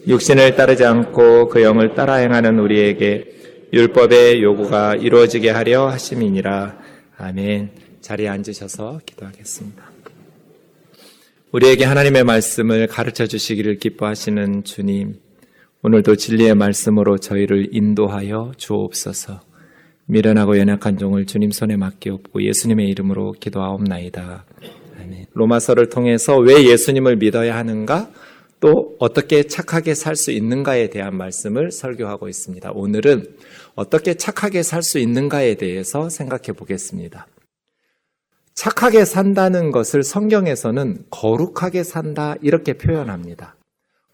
육신을 0.08 0.56
따르지 0.56 0.84
않고 0.84 1.46
그 1.46 1.62
영을 1.62 1.94
따라 1.94 2.14
행하는 2.14 2.58
우리에게 2.58 3.39
율법의 3.72 4.42
요구가 4.42 4.96
이루어지게 4.96 5.50
하려 5.50 5.88
하심이니라. 5.88 6.76
아멘. 7.18 7.70
자리에 8.00 8.28
앉으셔서 8.28 9.00
기도하겠습니다. 9.06 9.90
우리에게 11.52 11.84
하나님의 11.84 12.24
말씀을 12.24 12.88
가르쳐 12.88 13.26
주시기를 13.26 13.78
기뻐하시는 13.78 14.64
주님, 14.64 15.20
오늘도 15.82 16.16
진리의 16.16 16.54
말씀으로 16.56 17.18
저희를 17.18 17.68
인도하여 17.72 18.52
주옵소서. 18.56 19.40
미련하고 20.06 20.58
연약한 20.58 20.98
종을 20.98 21.26
주님 21.26 21.52
손에 21.52 21.76
맡기옵고 21.76 22.42
예수님의 22.42 22.88
이름으로 22.88 23.32
기도하옵나이다. 23.38 24.44
아멘. 25.00 25.26
로마서를 25.32 25.88
통해서 25.88 26.36
왜 26.38 26.64
예수님을 26.64 27.16
믿어야 27.16 27.56
하는가? 27.56 28.10
또 28.60 28.94
어떻게 28.98 29.44
착하게 29.44 29.94
살 29.94 30.16
수 30.16 30.30
있는가에 30.32 30.90
대한 30.90 31.16
말씀을 31.16 31.72
설교하고 31.72 32.28
있습니다. 32.28 32.72
오늘은 32.72 33.24
어떻게 33.80 34.12
착하게 34.12 34.62
살 34.62 34.82
수 34.82 34.98
있는가에 34.98 35.54
대해서 35.54 36.10
생각해 36.10 36.52
보겠습니다. 36.52 37.26
착하게 38.52 39.06
산다는 39.06 39.70
것을 39.70 40.02
성경에서는 40.02 41.06
거룩하게 41.10 41.82
산다 41.82 42.34
이렇게 42.42 42.74
표현합니다. 42.74 43.56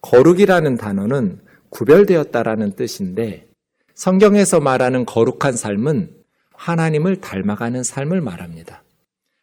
거룩이라는 0.03 0.77
단어는 0.77 1.41
구별되었다라는 1.71 2.77
뜻인데 2.77 3.49
성경에서 3.97 4.61
말하는 4.61 5.05
거룩한 5.05 5.57
삶은 5.57 6.15
하나님을 6.55 7.21
닮아가는 7.21 7.83
삶을 7.83 8.21
말합니다. 8.21 8.85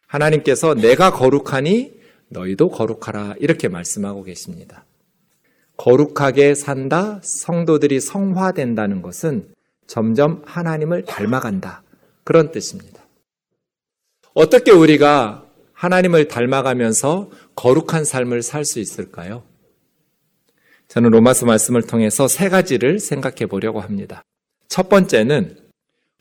하나님께서 0.06 0.74
내가 0.74 1.10
거룩하니 1.10 2.00
너희도 2.30 2.70
거룩하라 2.70 3.34
이렇게 3.40 3.68
말씀하고 3.68 4.22
계십니다. 4.22 4.86
거룩하게 5.76 6.54
산다, 6.54 7.20
성도들이 7.22 8.00
성화된다는 8.00 9.02
것은 9.02 9.53
점점 9.86 10.42
하나님을 10.46 11.04
닮아간다. 11.04 11.82
그런 12.24 12.52
뜻입니다. 12.52 13.02
어떻게 14.34 14.70
우리가 14.70 15.46
하나님을 15.72 16.28
닮아가면서 16.28 17.30
거룩한 17.54 18.04
삶을 18.04 18.42
살 18.42 18.64
수 18.64 18.80
있을까요? 18.80 19.42
저는 20.88 21.10
로마서 21.10 21.46
말씀을 21.46 21.82
통해서 21.82 22.28
세 22.28 22.48
가지를 22.48 22.98
생각해 22.98 23.46
보려고 23.46 23.80
합니다. 23.80 24.22
첫 24.68 24.88
번째는 24.88 25.58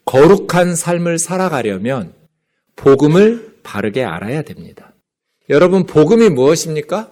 거룩한 0.05 0.75
삶을 0.75 1.19
살아가려면 1.19 2.13
복음을 2.75 3.57
바르게 3.63 4.03
알아야 4.03 4.41
됩니다. 4.41 4.93
여러분, 5.49 5.85
복음이 5.85 6.29
무엇입니까? 6.29 7.11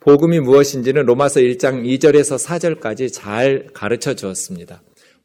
복음이 0.00 0.40
무엇인지는 0.40 1.06
로마서 1.06 1.40
1장 1.40 1.84
2절에서 1.84 2.44
4절까지 2.44 3.12
잘 3.12 3.68
가르쳐 3.72 4.14
주었습니다. 4.14 4.82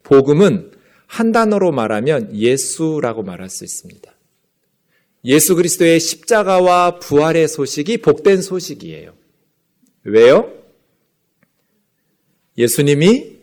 복음은 0.08 0.72
한 1.06 1.32
단어로 1.34 1.74
말하면 1.74 2.34
예수라고 2.34 3.24
말할 3.24 3.50
수 3.50 3.66
있습니다. 3.66 4.10
예수 5.26 5.56
그리스도의 5.56 6.00
십자가와 6.00 7.00
부활의 7.00 7.50
소식이 7.50 7.98
복된 7.98 8.42
소식이에요. 8.42 9.14
왜요? 10.06 10.54
예수님이 12.58 13.38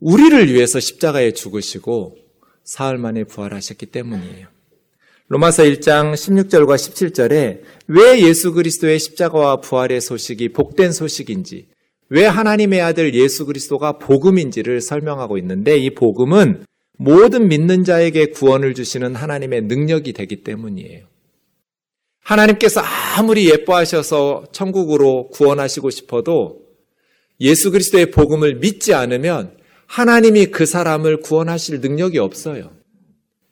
우리를 0.00 0.54
위해서 0.54 0.80
십자가에 0.80 1.32
죽으시고 1.32 2.16
사흘 2.64 2.96
만에 2.96 3.24
부활하셨기 3.24 3.86
때문이에요. 3.86 4.48
로마서 5.28 5.64
1장 5.64 6.14
16절과 6.14 6.76
17절에 6.76 7.60
왜 7.88 8.22
예수 8.22 8.54
그리스도의 8.54 8.98
십자가와 8.98 9.60
부활의 9.60 10.00
소식이 10.00 10.54
복된 10.54 10.92
소식인지, 10.92 11.68
왜 12.10 12.24
하나님의 12.26 12.80
아들 12.80 13.14
예수 13.14 13.44
그리스도가 13.46 13.98
복음인지를 13.98 14.80
설명하고 14.80 15.36
있는데 15.38 15.76
이 15.76 15.94
복음은 15.94 16.64
모든 16.96 17.48
믿는 17.48 17.84
자에게 17.84 18.26
구원을 18.26 18.74
주시는 18.74 19.14
하나님의 19.14 19.62
능력이 19.62 20.12
되기 20.14 20.42
때문이에요. 20.42 21.06
하나님께서 22.20 22.80
아무리 23.16 23.48
예뻐하셔서 23.48 24.46
천국으로 24.52 25.28
구원하시고 25.28 25.90
싶어도 25.90 26.60
예수 27.40 27.70
그리스도의 27.70 28.10
복음을 28.10 28.56
믿지 28.56 28.94
않으면 28.94 29.56
하나님이 29.86 30.46
그 30.46 30.66
사람을 30.66 31.20
구원하실 31.20 31.80
능력이 31.80 32.18
없어요. 32.18 32.72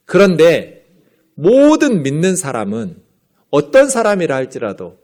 그런데 0.05 0.85
모든 1.35 2.03
믿는 2.03 2.37
사람은 2.37 2.97
어떤 3.51 3.88
사람이라 3.88 4.35
할지라도 4.35 4.99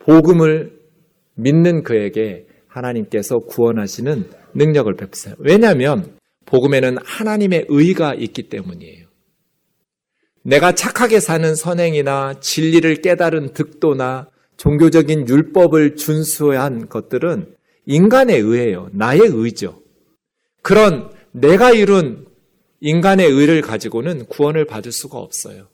복음을 0.00 0.77
믿는 1.38 1.82
그에게 1.82 2.46
하나님께서 2.66 3.38
구원하시는 3.38 4.28
능력을 4.54 4.94
베푸세요. 4.94 5.34
왜냐하면 5.38 6.16
복음에는 6.46 6.96
하나님의 7.04 7.66
의가 7.68 8.14
있기 8.14 8.48
때문이에요. 8.48 9.06
내가 10.42 10.72
착하게 10.72 11.20
사는 11.20 11.54
선행이나 11.54 12.40
진리를 12.40 13.02
깨달은 13.02 13.52
득도나 13.52 14.28
종교적인 14.56 15.28
율법을 15.28 15.96
준수한 15.96 16.88
것들은 16.88 17.54
인간의 17.86 18.40
의예요. 18.40 18.88
나의 18.92 19.20
의죠. 19.22 19.82
그런 20.62 21.10
내가 21.32 21.70
이룬 21.70 22.26
인간의 22.80 23.26
의를 23.26 23.60
가지고는 23.60 24.26
구원을 24.26 24.64
받을 24.66 24.92
수가 24.92 25.18
없어요. 25.18 25.68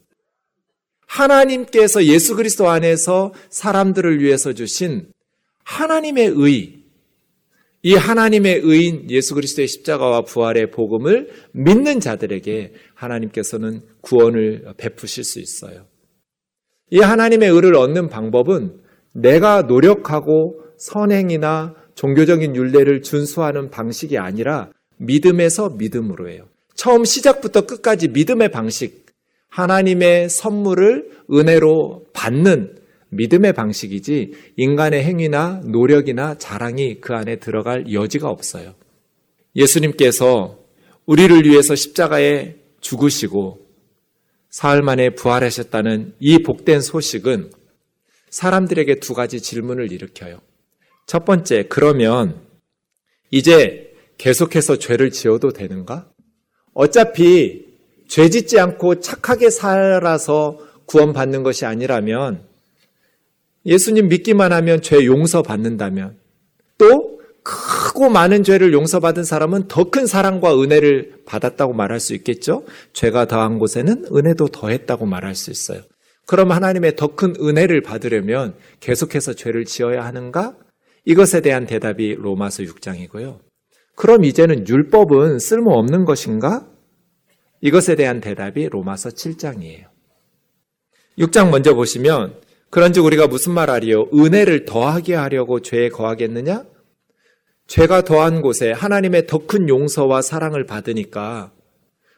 하나님께서 1.06 2.04
예수 2.04 2.34
그리스도 2.34 2.68
안에서 2.68 3.32
사람들을 3.50 4.20
위해서 4.20 4.52
주신 4.52 5.13
하나님의 5.64 6.32
의, 6.36 6.84
이 7.82 7.94
하나님의 7.94 8.60
의인 8.64 9.10
예수 9.10 9.34
그리스도의 9.34 9.68
십자가와 9.68 10.22
부활의 10.22 10.70
복음을 10.70 11.28
믿는 11.52 12.00
자들에게 12.00 12.72
하나님께서는 12.94 13.82
구원을 14.00 14.64
베푸실 14.78 15.22
수 15.24 15.38
있어요. 15.38 15.86
이 16.90 17.00
하나님의 17.00 17.50
의를 17.50 17.76
얻는 17.76 18.08
방법은 18.08 18.80
내가 19.12 19.62
노력하고 19.62 20.60
선행이나 20.78 21.74
종교적인 21.94 22.56
윤례를 22.56 23.02
준수하는 23.02 23.70
방식이 23.70 24.16
아니라 24.18 24.70
믿음에서 24.96 25.70
믿음으로 25.70 26.30
해요. 26.30 26.48
처음 26.74 27.04
시작부터 27.04 27.66
끝까지 27.66 28.08
믿음의 28.08 28.50
방식, 28.50 29.06
하나님의 29.48 30.28
선물을 30.30 31.10
은혜로 31.30 32.06
받는 32.12 32.83
믿음의 33.16 33.52
방식이지 33.52 34.32
인간의 34.56 35.04
행위나 35.04 35.62
노력이나 35.64 36.36
자랑이 36.38 37.00
그 37.00 37.14
안에 37.14 37.36
들어갈 37.36 37.92
여지가 37.92 38.28
없어요. 38.28 38.74
예수님께서 39.56 40.58
우리를 41.06 41.44
위해서 41.44 41.74
십자가에 41.74 42.56
죽으시고 42.80 43.64
사흘 44.50 44.82
만에 44.82 45.10
부활하셨다는 45.10 46.14
이 46.20 46.38
복된 46.38 46.80
소식은 46.80 47.50
사람들에게 48.30 49.00
두 49.00 49.14
가지 49.14 49.40
질문을 49.40 49.92
일으켜요. 49.92 50.40
첫 51.06 51.24
번째, 51.24 51.66
그러면 51.68 52.40
이제 53.30 53.92
계속해서 54.18 54.78
죄를 54.78 55.10
지어도 55.10 55.52
되는가? 55.52 56.10
어차피 56.72 57.66
죄 58.08 58.28
짓지 58.28 58.58
않고 58.58 59.00
착하게 59.00 59.50
살아서 59.50 60.58
구원받는 60.86 61.42
것이 61.42 61.64
아니라면 61.64 62.46
예수님 63.66 64.08
믿기만 64.08 64.52
하면 64.52 64.82
죄 64.82 65.04
용서 65.04 65.42
받는다면 65.42 66.18
또 66.78 67.14
크고 67.42 68.08
많은 68.08 68.42
죄를 68.42 68.72
용서받은 68.72 69.24
사람은 69.24 69.68
더 69.68 69.90
큰 69.90 70.06
사랑과 70.06 70.60
은혜를 70.60 71.22
받았다고 71.26 71.74
말할 71.74 72.00
수 72.00 72.14
있겠죠? 72.14 72.64
죄가 72.94 73.26
더한 73.26 73.58
곳에는 73.58 74.06
은혜도 74.14 74.48
더했다고 74.48 75.04
말할 75.06 75.34
수 75.34 75.50
있어요. 75.50 75.82
그럼 76.26 76.52
하나님의 76.52 76.96
더 76.96 77.08
큰 77.08 77.34
은혜를 77.38 77.82
받으려면 77.82 78.54
계속해서 78.80 79.34
죄를 79.34 79.66
지어야 79.66 80.04
하는가? 80.06 80.56
이것에 81.04 81.42
대한 81.42 81.66
대답이 81.66 82.14
로마서 82.14 82.62
6장이고요. 82.62 83.40
그럼 83.94 84.24
이제는 84.24 84.66
율법은 84.66 85.38
쓸모없는 85.38 86.06
것인가? 86.06 86.66
이것에 87.60 87.94
대한 87.94 88.20
대답이 88.22 88.68
로마서 88.70 89.10
7장이에요. 89.10 89.84
6장 91.18 91.50
먼저 91.50 91.74
보시면 91.74 92.40
그런즉 92.74 93.04
우리가 93.04 93.28
무슨 93.28 93.54
말 93.54 93.70
하리요? 93.70 94.08
은혜를 94.12 94.64
더하게 94.64 95.14
하려고 95.14 95.60
죄에 95.60 95.90
거하겠느냐? 95.90 96.64
죄가 97.68 98.02
더한 98.02 98.42
곳에 98.42 98.72
하나님의 98.72 99.28
더 99.28 99.46
큰 99.46 99.68
용서와 99.68 100.22
사랑을 100.22 100.66
받으니까 100.66 101.52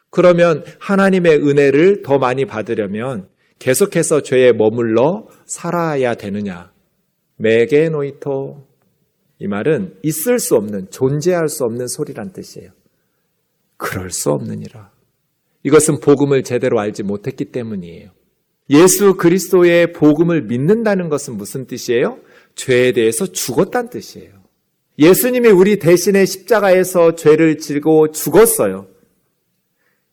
그러면 0.09 0.63
하나님의 0.79 1.47
은혜를 1.47 2.01
더 2.01 2.17
많이 2.17 2.45
받으려면 2.45 3.29
계속해서 3.59 4.23
죄에 4.23 4.51
머물러 4.53 5.27
살아야 5.45 6.15
되느냐? 6.15 6.71
메게 7.35 7.89
노이토 7.89 8.65
이 9.37 9.45
말은 9.45 9.99
있을 10.01 10.39
수 10.39 10.55
없는 10.55 10.89
존재할 10.89 11.49
수 11.49 11.65
없는 11.65 11.85
소리란 11.85 12.33
뜻이에요. 12.33 12.71
그럴 13.77 14.09
수 14.09 14.31
없느니라. 14.31 14.89
이것은 15.61 15.99
복음을 15.99 16.41
제대로 16.41 16.79
알지 16.79 17.03
못했기 17.03 17.45
때문이에요. 17.45 18.16
예수 18.69 19.15
그리스도의 19.15 19.93
복음을 19.93 20.43
믿는다는 20.43 21.09
것은 21.09 21.37
무슨 21.37 21.67
뜻이에요? 21.67 22.19
죄에 22.55 22.91
대해서 22.91 23.25
죽었다는 23.25 23.89
뜻이에요. 23.89 24.31
예수님이 24.99 25.49
우리 25.49 25.79
대신에 25.79 26.25
십자가에서 26.25 27.15
죄를 27.15 27.59
지고 27.59 28.11
죽었어요. 28.11 28.87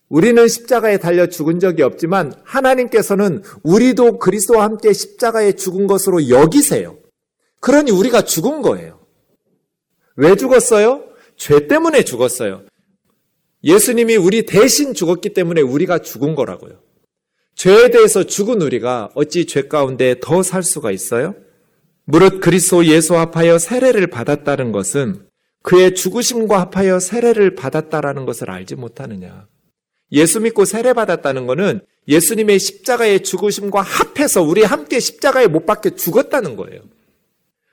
우리는 0.08 0.46
십자가에 0.46 0.98
달려 0.98 1.26
죽은 1.26 1.58
적이 1.58 1.82
없지만 1.82 2.34
하나님께서는 2.44 3.42
우리도 3.62 4.18
그리스도와 4.18 4.64
함께 4.64 4.92
십자가에 4.92 5.52
죽은 5.52 5.86
것으로 5.86 6.28
여기세요. 6.28 6.98
그러니 7.60 7.90
우리가 7.90 8.22
죽은 8.22 8.62
거예요. 8.62 9.00
왜 10.16 10.36
죽었어요? 10.36 11.04
죄 11.36 11.66
때문에 11.66 12.04
죽었어요. 12.04 12.62
예수님이 13.64 14.16
우리 14.16 14.44
대신 14.44 14.92
죽었기 14.92 15.30
때문에 15.32 15.62
우리가 15.62 15.98
죽은 15.98 16.34
거라고요. 16.34 16.84
죄에 17.54 17.90
대해서 17.90 18.24
죽은 18.24 18.60
우리가 18.62 19.10
어찌 19.14 19.46
죄 19.46 19.68
가운데 19.68 20.16
더 20.20 20.42
살 20.42 20.62
수가 20.62 20.90
있어요? 20.90 21.34
무릇 22.04 22.40
그리스도 22.40 22.84
예수 22.86 23.16
합하여 23.16 23.58
세례를 23.58 24.08
받았다는 24.08 24.72
것은 24.72 25.26
그의 25.62 25.94
죽으심과 25.94 26.60
합하여 26.60 27.00
세례를 27.00 27.54
받았다라는 27.54 28.26
것을 28.26 28.50
알지 28.50 28.74
못하느냐. 28.74 29.46
예수 30.12 30.40
믿고 30.40 30.64
세례 30.66 30.92
받았다는 30.92 31.46
것은 31.46 31.80
예수님의 32.06 32.58
십자가의 32.58 33.22
죽으심과 33.22 33.80
합해서 33.80 34.42
우리 34.42 34.62
함께 34.62 35.00
십자가에 35.00 35.46
못 35.46 35.64
박혀 35.64 35.90
죽었다는 35.90 36.56
거예요. 36.56 36.82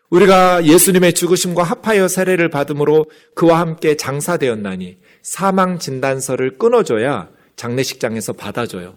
우리가 0.10 0.66
예수님의 0.66 1.14
죽으심과 1.14 1.64
합하여 1.64 2.08
세례를 2.08 2.50
받음으로 2.50 3.06
그와 3.36 3.60
함께 3.60 3.98
장사되었나니 3.98 4.98
사망 5.22 5.80
진단서를 5.80 6.58
끊어줘야 6.58 7.30
장례식장에서 7.58 8.34
받아줘요. 8.34 8.96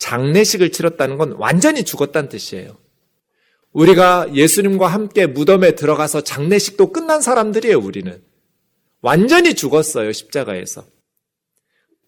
장례식을 0.00 0.72
치렀다는 0.72 1.18
건 1.18 1.32
완전히 1.38 1.84
죽었다는 1.84 2.28
뜻이에요. 2.28 2.76
우리가 3.72 4.26
예수님과 4.34 4.88
함께 4.88 5.26
무덤에 5.26 5.76
들어가서 5.76 6.22
장례식도 6.22 6.92
끝난 6.92 7.20
사람들이에요, 7.20 7.78
우리는. 7.78 8.20
완전히 9.02 9.54
죽었어요, 9.54 10.10
십자가에서. 10.10 10.84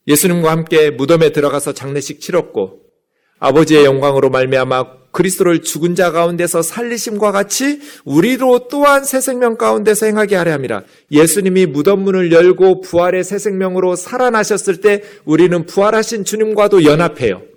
예수님과 0.09 0.51
함께 0.51 0.91
무덤에 0.91 1.31
들어가서 1.31 1.75
장례식 1.75 2.21
치렀고 2.21 2.81
아버지의 3.39 3.85
영광으로 3.85 4.31
말미암아 4.31 5.03
그리스도를 5.13 5.63
죽은 5.63 5.95
자 5.95 6.11
가운데서 6.11 6.63
살리심과 6.63 7.31
같이 7.31 7.81
우리로 8.05 8.69
또한 8.69 9.05
새 9.05 9.21
생명 9.21 9.57
가운데서 9.57 10.07
행하게 10.07 10.37
하려 10.37 10.53
함이라. 10.53 10.83
예수님이 11.13 11.67
무덤 11.67 12.01
문을 12.01 12.33
열고 12.33 12.81
부활의 12.81 13.23
새 13.23 13.39
생명으로 13.39 13.95
살아나셨을 13.95 14.81
때 14.81 15.03
우리는 15.25 15.67
부활하신 15.67 16.25
주님과도 16.25 16.85
연합해요. 16.85 17.52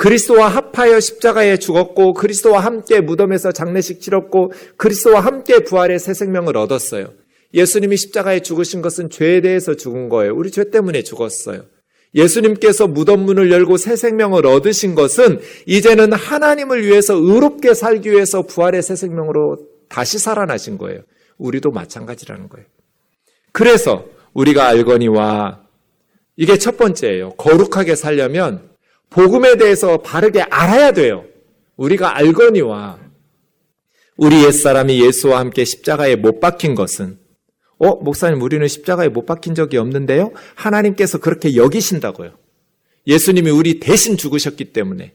그리스도와 0.00 0.48
합하여 0.48 0.98
십자가에 0.98 1.58
죽었고 1.58 2.14
그리스도와 2.14 2.60
함께 2.60 3.02
무덤에서 3.02 3.52
장례식 3.52 4.00
치렀고 4.00 4.50
그리스도와 4.78 5.20
함께 5.20 5.58
부활의 5.58 5.98
새 5.98 6.14
생명을 6.14 6.56
얻었어요. 6.56 7.12
예수님이 7.52 7.98
십자가에 7.98 8.40
죽으신 8.40 8.80
것은 8.80 9.10
죄에 9.10 9.42
대해서 9.42 9.74
죽은 9.74 10.08
거예요. 10.08 10.34
우리 10.34 10.50
죄 10.50 10.70
때문에 10.70 11.02
죽었어요. 11.02 11.66
예수님께서 12.14 12.86
무덤 12.86 13.26
문을 13.26 13.52
열고 13.52 13.76
새 13.76 13.94
생명을 13.94 14.46
얻으신 14.46 14.94
것은 14.94 15.40
이제는 15.66 16.14
하나님을 16.14 16.82
위해서 16.86 17.14
의롭게 17.14 17.74
살기 17.74 18.10
위해서 18.10 18.40
부활의 18.40 18.80
새 18.80 18.96
생명으로 18.96 19.58
다시 19.90 20.18
살아나신 20.18 20.78
거예요. 20.78 21.02
우리도 21.36 21.72
마찬가지라는 21.72 22.48
거예요. 22.48 22.66
그래서 23.52 24.06
우리가 24.32 24.66
알거니와 24.66 25.60
이게 26.36 26.56
첫 26.56 26.78
번째예요. 26.78 27.32
거룩하게 27.32 27.96
살려면 27.96 28.69
복음에 29.10 29.56
대해서 29.56 29.98
바르게 29.98 30.42
알아야 30.42 30.92
돼요. 30.92 31.24
우리가 31.76 32.16
알거니와 32.16 32.98
우리 34.16 34.44
옛사람이 34.44 35.04
예수와 35.04 35.40
함께 35.40 35.64
십자가에 35.64 36.16
못 36.16 36.40
박힌 36.40 36.74
것은 36.74 37.18
어, 37.78 37.96
목사님, 37.96 38.42
우리는 38.42 38.68
십자가에 38.68 39.08
못 39.08 39.24
박힌 39.24 39.54
적이 39.54 39.78
없는데요? 39.78 40.32
하나님께서 40.54 41.18
그렇게 41.18 41.56
여기신다고요. 41.56 42.36
예수님이 43.06 43.50
우리 43.50 43.80
대신 43.80 44.18
죽으셨기 44.18 44.72
때문에. 44.74 45.14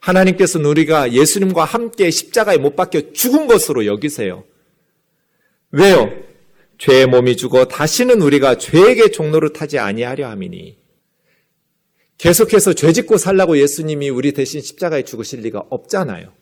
하나님께서는 0.00 0.66
우리가 0.68 1.12
예수님과 1.12 1.62
함께 1.62 2.10
십자가에 2.10 2.58
못 2.58 2.74
박혀 2.74 3.12
죽은 3.12 3.46
것으로 3.46 3.86
여기세요. 3.86 4.42
왜요? 5.70 6.10
죄의 6.78 7.06
몸이 7.06 7.36
죽어 7.36 7.66
다시는 7.66 8.20
우리가 8.20 8.58
죄에게 8.58 9.12
종로를 9.12 9.52
타지 9.52 9.78
아니하려 9.78 10.28
함이니. 10.28 10.81
계속해서 12.22 12.74
죄 12.74 12.92
짓고 12.92 13.16
살라고 13.16 13.58
예수님이 13.58 14.08
우리 14.08 14.30
대신 14.30 14.60
십자가에 14.60 15.02
죽으실 15.02 15.40
리가 15.40 15.64
없잖아요. 15.70 16.32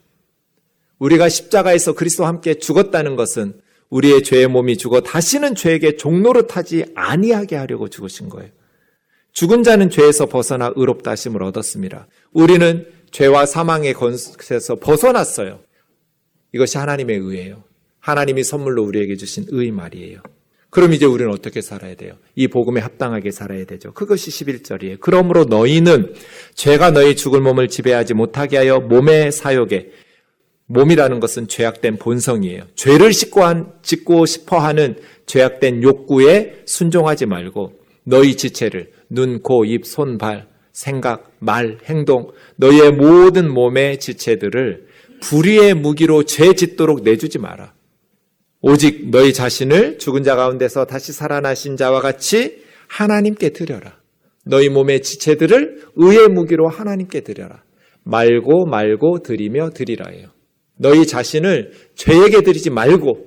우리가 0.98 1.30
십자가에서 1.30 1.94
그리스도와 1.94 2.28
함께 2.28 2.52
죽었다는 2.52 3.16
것은 3.16 3.58
우리의 3.88 4.22
죄의 4.22 4.48
몸이 4.48 4.76
죽어 4.76 5.00
다시는 5.00 5.54
죄에게 5.54 5.96
종노릇하지 5.96 6.84
아니하게 6.94 7.56
하려고 7.56 7.88
죽으신 7.88 8.28
거예요. 8.28 8.50
죽은 9.32 9.62
자는 9.62 9.88
죄에서 9.88 10.26
벗어나 10.26 10.70
의롭다 10.76 11.12
하심을 11.12 11.42
얻었습니다. 11.44 12.08
우리는 12.32 12.86
죄와 13.10 13.46
사망의 13.46 13.94
건에서 13.94 14.74
벗어났어요. 14.80 15.60
이것이 16.52 16.76
하나님의 16.76 17.16
의예요. 17.16 17.64
하나님이 18.00 18.44
선물로 18.44 18.84
우리에게 18.84 19.16
주신 19.16 19.46
의 19.48 19.70
말이에요. 19.70 20.20
그럼 20.70 20.92
이제 20.92 21.04
우리는 21.04 21.32
어떻게 21.32 21.60
살아야 21.60 21.96
돼요? 21.96 22.14
이 22.36 22.46
복음에 22.46 22.80
합당하게 22.80 23.32
살아야 23.32 23.64
되죠. 23.64 23.92
그것이 23.92 24.30
11절이에요. 24.30 24.98
그러므로 25.00 25.44
너희는 25.44 26.14
죄가 26.54 26.92
너희 26.92 27.16
죽을 27.16 27.40
몸을 27.40 27.68
지배하지 27.68 28.14
못하게 28.14 28.56
하여 28.58 28.78
몸의 28.78 29.32
사욕에 29.32 29.90
몸이라는 30.66 31.18
것은 31.18 31.48
죄악된 31.48 31.96
본성이에요. 31.96 32.62
죄를 32.76 33.10
짓고 33.10 34.26
싶어 34.26 34.58
하는 34.58 34.96
죄악된 35.26 35.82
욕구에 35.82 36.62
순종하지 36.64 37.26
말고 37.26 37.72
너희 38.04 38.36
지체를 38.36 38.92
눈, 39.08 39.42
코, 39.42 39.64
입, 39.64 39.84
손, 39.84 40.16
발, 40.16 40.46
생각, 40.72 41.32
말, 41.40 41.78
행동, 41.86 42.30
너희의 42.56 42.92
모든 42.92 43.52
몸의 43.52 43.98
지체들을 43.98 44.86
불의의 45.20 45.74
무기로 45.74 46.22
죄 46.22 46.54
짓도록 46.54 47.02
내주지 47.02 47.38
마라. 47.38 47.74
오직 48.62 49.10
너희 49.10 49.32
자신을 49.32 49.98
죽은 49.98 50.22
자 50.22 50.36
가운데서 50.36 50.84
다시 50.84 51.12
살아나신 51.12 51.76
자와 51.76 52.00
같이 52.00 52.62
하나님께 52.88 53.50
드려라. 53.50 53.98
너희 54.44 54.68
몸의 54.68 55.02
지체들을 55.02 55.82
의의 55.96 56.28
무기로 56.28 56.68
하나님께 56.68 57.20
드려라. 57.20 57.62
말고 58.04 58.66
말고 58.66 59.20
드리며 59.22 59.70
드리라예요. 59.70 60.28
너희 60.76 61.06
자신을 61.06 61.72
죄에게 61.94 62.42
드리지 62.42 62.70
말고 62.70 63.26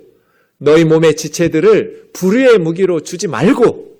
너희 0.58 0.84
몸의 0.84 1.16
지체들을 1.16 2.10
불의의 2.12 2.58
무기로 2.58 3.00
주지 3.00 3.26
말고 3.26 3.94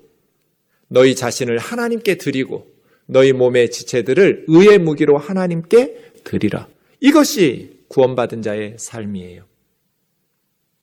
너희 0.89 1.15
자신을 1.15 1.59
하나님께 1.59 2.17
드리고 2.17 2.67
너희 3.07 3.33
몸의 3.33 3.71
지체들을 3.71 4.45
의의 4.47 4.79
무기로 4.79 5.19
하나님께 5.19 6.13
드리라. 6.23 6.69
이것이 7.01 7.81
구원받은 7.89 8.43
자의 8.43 8.75
삶이에요. 8.79 9.45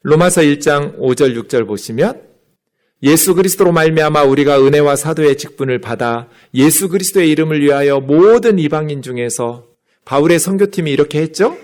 로마서 0.03 0.41
1장 0.41 0.97
5절 0.97 1.39
6절 1.39 1.67
보시면 1.67 2.21
예수 3.03 3.35
그리스도로 3.35 3.71
말미암아 3.71 4.23
우리가 4.23 4.59
은혜와 4.59 4.95
사도의 4.95 5.37
직분을 5.37 5.79
받아 5.79 6.27
예수 6.55 6.89
그리스도의 6.89 7.29
이름을 7.29 7.61
위하여 7.61 7.99
모든 7.99 8.57
이방인 8.57 9.03
중에서 9.03 9.65
바울의 10.05 10.39
선교팀이 10.39 10.91
이렇게 10.91 11.21
했죠. 11.21 11.55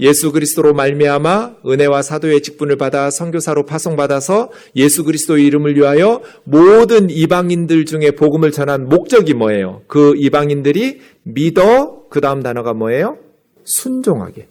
예수 0.00 0.32
그리스도로 0.32 0.74
말미암아 0.74 1.58
은혜와 1.64 2.02
사도의 2.02 2.42
직분을 2.42 2.76
받아 2.76 3.08
선교사로 3.08 3.66
파송받아서 3.66 4.50
예수 4.74 5.04
그리스도의 5.04 5.46
이름을 5.46 5.76
위하여 5.76 6.22
모든 6.42 7.08
이방인들 7.08 7.84
중에 7.86 8.10
복음을 8.10 8.50
전한 8.50 8.88
목적이 8.88 9.34
뭐예요? 9.34 9.82
그 9.86 10.14
이방인들이 10.16 11.00
믿어 11.22 12.08
그 12.10 12.20
다음 12.20 12.42
단어가 12.42 12.74
뭐예요? 12.74 13.18
순종하게 13.64 14.48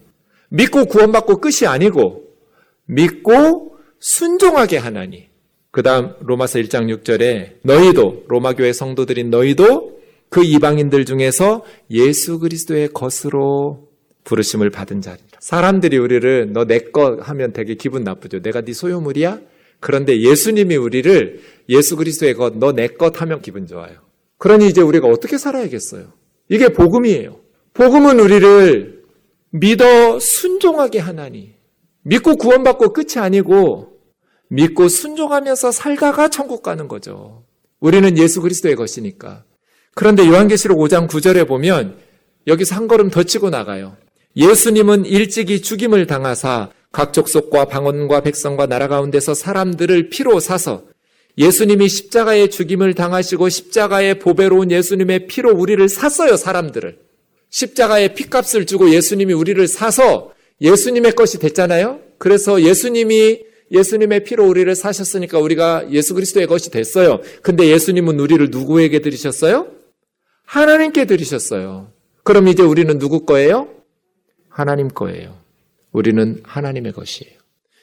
믿고 0.49 0.85
구원받고 0.85 1.41
끝이 1.41 1.67
아니고 1.67 2.24
믿고 2.85 3.77
순종하게 3.99 4.77
하나니 4.77 5.29
그 5.71 5.83
다음 5.83 6.13
로마서 6.21 6.59
1장 6.59 6.87
6절에 7.03 7.55
너희도 7.63 8.25
로마교회 8.27 8.71
성도들인 8.73 9.29
너희도 9.29 9.99
그 10.29 10.43
이방인들 10.43 11.05
중에서 11.05 11.63
예수 11.91 12.39
그리스도의 12.39 12.89
것으로 12.93 13.89
부르심을 14.23 14.69
받은 14.71 15.01
자리라. 15.01 15.25
사람들이 15.39 15.97
우리를 15.97 16.51
너 16.53 16.65
내 16.65 16.79
거 16.91 17.17
하면 17.21 17.53
되게 17.53 17.75
기분 17.75 18.03
나쁘죠. 18.03 18.41
내가 18.41 18.61
네 18.61 18.73
소유물이야? 18.73 19.39
그런데 19.79 20.19
예수님이 20.21 20.75
우리를 20.77 21.41
예수 21.69 21.95
그리스도의 21.95 22.33
것, 22.33 22.57
너 22.57 22.71
내 22.71 22.87
것 22.87 23.21
하면 23.21 23.41
기분 23.41 23.67
좋아요. 23.67 23.99
그러니 24.37 24.67
이제 24.67 24.81
우리가 24.81 25.07
어떻게 25.07 25.37
살아야겠어요? 25.37 26.11
이게 26.49 26.69
복음이에요. 26.69 27.39
복음은 27.73 28.19
우리를 28.19 29.03
믿어 29.51 30.19
순종하게 30.19 30.99
하나니. 30.99 31.54
믿고 32.05 32.35
구원받고 32.35 32.93
끝이 32.93 33.17
아니고 33.17 33.97
믿고 34.49 34.87
순종하면서 34.87 35.71
살다가 35.71 36.29
천국 36.29 36.61
가는 36.61 36.87
거죠. 36.87 37.43
우리는 37.79 38.17
예수 38.17 38.41
그리스도의 38.41 38.75
것이니까. 38.75 39.43
그런데 39.95 40.27
요한계시록 40.27 40.77
5장 40.77 41.07
9절에 41.09 41.47
보면 41.47 41.97
여기서 42.47 42.75
한 42.75 42.87
걸음 42.87 43.09
더 43.09 43.23
치고 43.23 43.49
나가요. 43.49 43.97
예수님은 44.37 45.05
일찍이 45.05 45.61
죽임을 45.61 46.05
당하사 46.05 46.69
각 46.91 47.11
족속과 47.11 47.65
방언과 47.65 48.21
백성과 48.21 48.67
나라 48.67 48.87
가운데서 48.87 49.33
사람들을 49.33 50.09
피로 50.09 50.39
사서 50.39 50.83
예수님이 51.37 51.89
십자가의 51.89 52.51
죽임을 52.51 52.93
당하시고 52.93 53.49
십자가의 53.49 54.19
보배로운 54.19 54.71
예수님의 54.71 55.27
피로 55.27 55.51
우리를 55.51 55.89
샀어요, 55.89 56.37
사람들을. 56.37 56.99
십자가의 57.49 58.13
피값을 58.13 58.65
주고 58.65 58.91
예수님이 58.91 59.33
우리를 59.33 59.67
사서 59.67 60.34
예수님의 60.61 61.13
것이 61.13 61.39
됐잖아요? 61.39 61.99
그래서 62.17 62.61
예수님이 62.61 63.43
예수님의 63.71 64.23
피로 64.23 64.47
우리를 64.47 64.73
사셨으니까 64.75 65.39
우리가 65.39 65.91
예수 65.91 66.13
그리스도의 66.13 66.47
것이 66.47 66.69
됐어요. 66.69 67.21
근데 67.41 67.67
예수님은 67.67 68.19
우리를 68.19 68.49
누구에게 68.51 68.99
드리셨어요? 68.99 69.67
하나님께 70.45 71.05
드리셨어요. 71.05 71.91
그럼 72.23 72.47
이제 72.47 72.63
우리는 72.63 72.97
누구 72.99 73.25
거예요? 73.25 73.67
하나님 74.49 74.87
거예요. 74.87 75.35
우리는 75.91 76.41
하나님의 76.43 76.93
것이에요. 76.93 77.33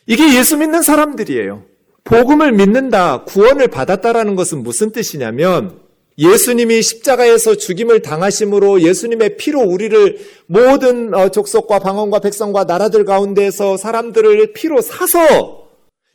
이게 0.07 0.37
예수 0.37 0.57
믿는 0.57 0.83
사람들이에요. 0.83 1.65
복음을 2.05 2.53
믿는다, 2.53 3.25
구원을 3.25 3.69
받았다라는 3.69 4.35
것은 4.35 4.63
무슨 4.63 4.91
뜻이냐면 4.91 5.81
예수님이 6.19 6.83
십자가에서 6.83 7.57
죽임을 7.57 8.03
당하심으로 8.03 8.83
예수님의 8.83 9.37
피로 9.37 9.61
우리를 9.61 10.19
모든 10.47 11.15
어, 11.15 11.31
족속과 11.31 11.79
방언과 11.79 12.21
백성과 12.21 12.65
나라들 12.65 13.05
가운데서 13.05 13.77
사람들을 13.77 14.53
피로 14.53 14.81
사서 14.81 15.69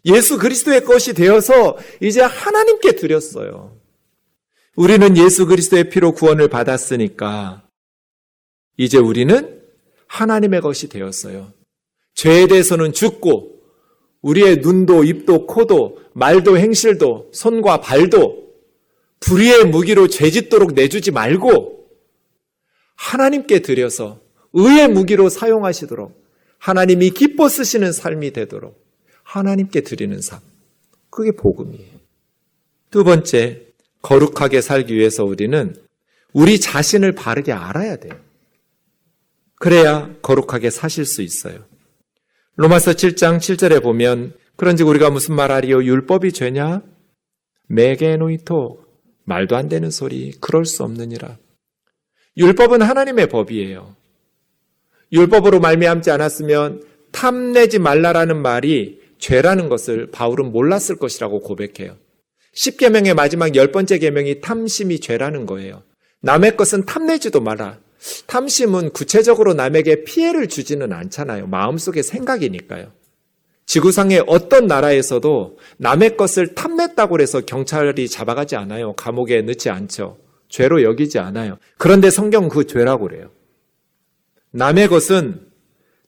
예수 0.05 0.37
그리스도의 0.37 0.85
것이 0.85 1.13
되어서 1.13 1.77
이제 1.99 2.21
하나님께 2.21 2.93
드렸어요. 2.93 3.75
우리는 4.75 5.17
예수 5.17 5.47
그리스도의 5.47 5.89
피로 5.89 6.11
구원을 6.11 6.47
받았으니까 6.49 7.63
이제 8.77 8.97
우리는 8.99 9.59
하나님의 10.07 10.61
것이 10.61 10.87
되었어요. 10.87 11.51
죄에 12.13 12.47
대해서는 12.47 12.93
죽고 12.93 13.57
우리의 14.21 14.57
눈도 14.57 15.03
입도 15.03 15.47
코도 15.47 15.99
말도 16.13 16.57
행실도 16.57 17.29
손과 17.33 17.81
발도 17.81 18.46
불의의 19.19 19.65
무기로 19.65 20.07
죄짓도록 20.07 20.73
내주지 20.73 21.11
말고 21.11 21.87
하나님께 22.95 23.59
드려서 23.59 24.19
의의 24.53 24.87
무기로 24.89 25.29
사용하시도록 25.29 26.27
하나님이 26.59 27.11
기뻐 27.11 27.49
쓰시는 27.49 27.91
삶이 27.91 28.31
되도록 28.31 28.83
하나님께 29.23 29.81
드리는 29.81 30.19
삶. 30.21 30.39
그게 31.09 31.31
복음이에요. 31.31 31.97
두 32.89 33.03
번째, 33.03 33.67
거룩하게 34.01 34.61
살기 34.61 34.95
위해서 34.95 35.23
우리는 35.23 35.75
우리 36.33 36.59
자신을 36.59 37.13
바르게 37.13 37.51
알아야 37.51 37.97
돼요. 37.97 38.13
그래야 39.59 40.13
거룩하게 40.21 40.69
사실 40.69 41.05
수 41.05 41.21
있어요. 41.21 41.65
로마서 42.55 42.91
7장 42.91 43.37
7절에 43.37 43.81
보면 43.83 44.33
그런즉 44.55 44.87
우리가 44.87 45.09
무슨 45.09 45.35
말하리요 45.35 45.83
율법이 45.83 46.31
죄냐? 46.31 46.81
메게노이토 47.67 48.86
말도 49.27 49.57
안 49.57 49.67
되는 49.67 49.91
소리, 49.91 50.31
그럴 50.39 50.65
수 50.65 50.83
없느니라. 50.83 51.37
율법은 52.37 52.81
하나님의 52.81 53.27
법이에요. 53.27 53.95
율법으로 55.11 55.59
말미암지 55.59 56.11
않았으면 56.11 56.83
탐내지 57.11 57.79
말라라는 57.79 58.41
말이 58.41 59.01
죄라는 59.19 59.67
것을 59.67 60.11
바울은 60.11 60.51
몰랐을 60.51 60.95
것이라고 60.97 61.41
고백해요. 61.41 61.97
10계명의 62.55 63.15
마지막 63.15 63.53
열 63.55 63.71
번째 63.71 63.97
계명이 63.99 64.39
탐심이 64.39 65.01
죄라는 65.01 65.45
거예요. 65.45 65.83
남의 66.21 66.55
것은 66.55 66.85
탐내지도 66.85 67.41
마라. 67.41 67.79
탐심은 68.27 68.91
구체적으로 68.91 69.53
남에게 69.53 70.05
피해를 70.05 70.47
주지는 70.47 70.93
않잖아요. 70.93 71.47
마음속의 71.47 72.03
생각이니까요. 72.03 72.93
지구상의 73.67 74.23
어떤 74.27 74.65
나라에서도 74.65 75.57
남의 75.77 76.17
것을 76.17 76.55
탐냈다고 76.55 77.19
해서 77.19 77.41
경찰이 77.41 78.07
잡아가지 78.07 78.55
않아요. 78.55 78.93
감옥에 78.93 79.41
넣지 79.41 79.69
않죠. 79.69 80.17
죄로 80.47 80.83
여기지 80.83 81.19
않아요. 81.19 81.57
그런데 81.77 82.09
성경 82.09 82.47
그 82.47 82.65
죄라고 82.65 83.09
그래요. 83.09 83.29
남의 84.51 84.87
것은 84.87 85.41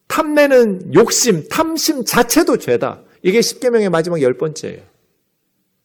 탐내는 0.08 0.94
욕심, 0.94 1.48
탐심 1.48 2.04
자체도 2.04 2.56
죄다. 2.56 3.02
이게 3.22 3.42
십계명의 3.42 3.90
마지막 3.90 4.22
열 4.22 4.38
번째예요. 4.38 4.82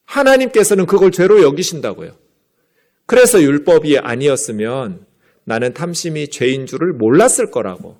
하나님께서는 0.05 0.85
그걸 0.85 1.11
죄로 1.11 1.43
여기신다고요. 1.43 2.15
그래서 3.05 3.41
율법이 3.41 3.99
아니었으면 3.99 5.05
나는 5.43 5.73
탐심이 5.73 6.29
죄인 6.29 6.65
줄을 6.65 6.93
몰랐을 6.93 7.51
거라고. 7.51 7.97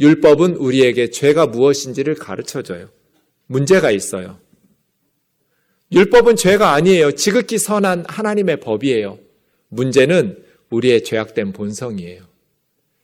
율법은 0.00 0.56
우리에게 0.56 1.10
죄가 1.10 1.46
무엇인지를 1.46 2.14
가르쳐 2.14 2.62
줘요. 2.62 2.88
문제가 3.46 3.90
있어요. 3.90 4.38
율법은 5.92 6.36
죄가 6.36 6.72
아니에요. 6.72 7.12
지극히 7.12 7.58
선한 7.58 8.04
하나님의 8.08 8.60
법이에요. 8.60 9.18
문제는 9.68 10.38
우리의 10.70 11.04
죄악된 11.04 11.52
본성이에요. 11.52 12.22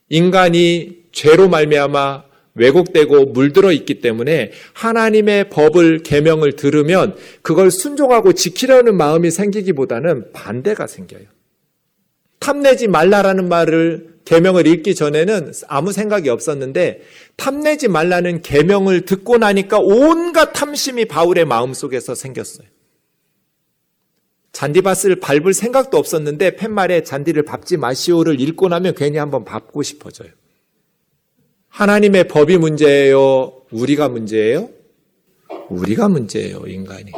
인간이 0.08 1.04
죄로 1.12 1.48
말미암아 1.48 2.24
왜곡되고 2.54 3.26
물들어 3.26 3.70
있기 3.72 4.00
때문에 4.00 4.50
하나님의 4.72 5.50
법을 5.50 6.02
계명을 6.02 6.56
들으면 6.56 7.16
그걸 7.42 7.70
순종하고 7.70 8.32
지키려는 8.32 8.96
마음이 8.96 9.30
생기기보다는 9.30 10.32
반대가 10.32 10.86
생겨요. 10.88 11.26
탐내지 12.40 12.88
말라라는 12.88 13.48
말을 13.48 14.10
계명을 14.24 14.66
읽기 14.66 14.94
전에는 14.94 15.52
아무 15.68 15.92
생각이 15.92 16.28
없었는데 16.28 17.02
탐내지 17.36 17.88
말라는 17.88 18.42
계명을 18.42 19.04
듣고 19.04 19.38
나니까 19.38 19.78
온갖 19.80 20.52
탐심이 20.52 21.06
바울의 21.06 21.44
마음속에서 21.44 22.14
생겼어요. 22.14 22.66
잔디밭을 24.52 25.20
밟을 25.20 25.54
생각도 25.54 25.96
없었는데 25.96 26.56
팻말에 26.56 27.02
잔디를 27.02 27.44
밟지 27.44 27.76
마시오를 27.76 28.40
읽고 28.40 28.68
나면 28.68 28.94
괜히 28.94 29.18
한번 29.18 29.44
밟고 29.44 29.82
싶어져요. 29.82 30.30
하나님의 31.68 32.28
법이 32.28 32.58
문제예요? 32.58 33.62
우리가 33.70 34.08
문제예요? 34.08 34.70
우리가 35.68 36.08
문제예요, 36.08 36.64
인간이. 36.66 37.12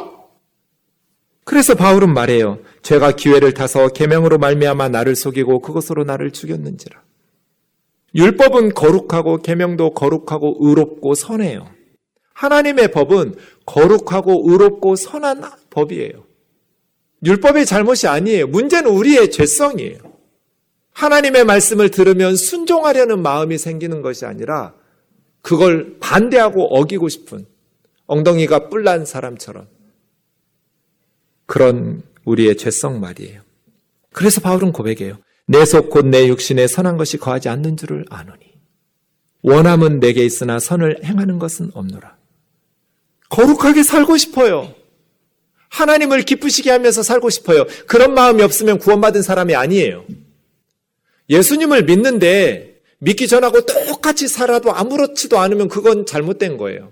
그래서 1.43 1.75
바울은 1.75 2.13
말해요. 2.13 2.59
죄가 2.81 3.13
기회를 3.13 3.53
타서 3.53 3.89
계명으로 3.89 4.37
말미암아 4.37 4.89
나를 4.89 5.15
속이고 5.15 5.59
그것으로 5.59 6.03
나를 6.03 6.31
죽였는지라. 6.31 7.01
율법은 8.15 8.73
거룩하고 8.73 9.37
계명도 9.37 9.93
거룩하고 9.93 10.57
의롭고 10.59 11.15
선해요. 11.15 11.67
하나님의 12.33 12.91
법은 12.91 13.35
거룩하고 13.65 14.43
의롭고 14.45 14.95
선한 14.95 15.43
법이에요. 15.69 16.23
율법의 17.25 17.65
잘못이 17.65 18.07
아니에요. 18.07 18.47
문제는 18.47 18.89
우리의 18.91 19.31
죄성이에요. 19.31 19.97
하나님의 20.91 21.45
말씀을 21.45 21.89
들으면 21.89 22.35
순종하려는 22.35 23.21
마음이 23.21 23.57
생기는 23.57 24.01
것이 24.01 24.25
아니라 24.25 24.73
그걸 25.41 25.97
반대하고 25.99 26.75
어기고 26.77 27.09
싶은 27.09 27.45
엉덩이가 28.05 28.69
뿔난 28.69 29.05
사람처럼 29.05 29.67
그런 31.45 32.01
우리의 32.25 32.57
죄성 32.57 32.99
말이에요. 32.99 33.41
그래서 34.11 34.41
바울은 34.41 34.71
고백해요. 34.71 35.17
내 35.45 35.63
속 35.65 35.91
곧 35.91 36.05
내 36.07 36.27
육신에 36.27 36.67
선한 36.67 36.97
것이 36.97 37.17
거하지 37.17 37.49
않는 37.49 37.75
줄을 37.75 38.05
아노니 38.09 38.39
원함은 39.41 39.99
내게 39.99 40.23
있으나 40.23 40.57
선을 40.59 41.03
행하는 41.03 41.37
것은 41.37 41.71
없노라. 41.73 42.15
거룩하게 43.29 43.83
살고 43.83 44.15
싶어요. 44.17 44.73
하나님을 45.69 46.21
기쁘시게 46.21 46.69
하면서 46.69 47.03
살고 47.03 47.29
싶어요. 47.29 47.65
그런 47.87 48.13
마음이 48.13 48.41
없으면 48.43 48.77
구원받은 48.77 49.21
사람이 49.21 49.55
아니에요. 49.55 50.05
예수님을 51.29 51.83
믿는데 51.85 52.79
믿기 52.99 53.27
전하고 53.27 53.65
똑같이 53.65 54.27
살아도 54.27 54.71
아무렇지도 54.71 55.39
않으면 55.39 55.67
그건 55.67 56.05
잘못된 56.05 56.57
거예요. 56.57 56.91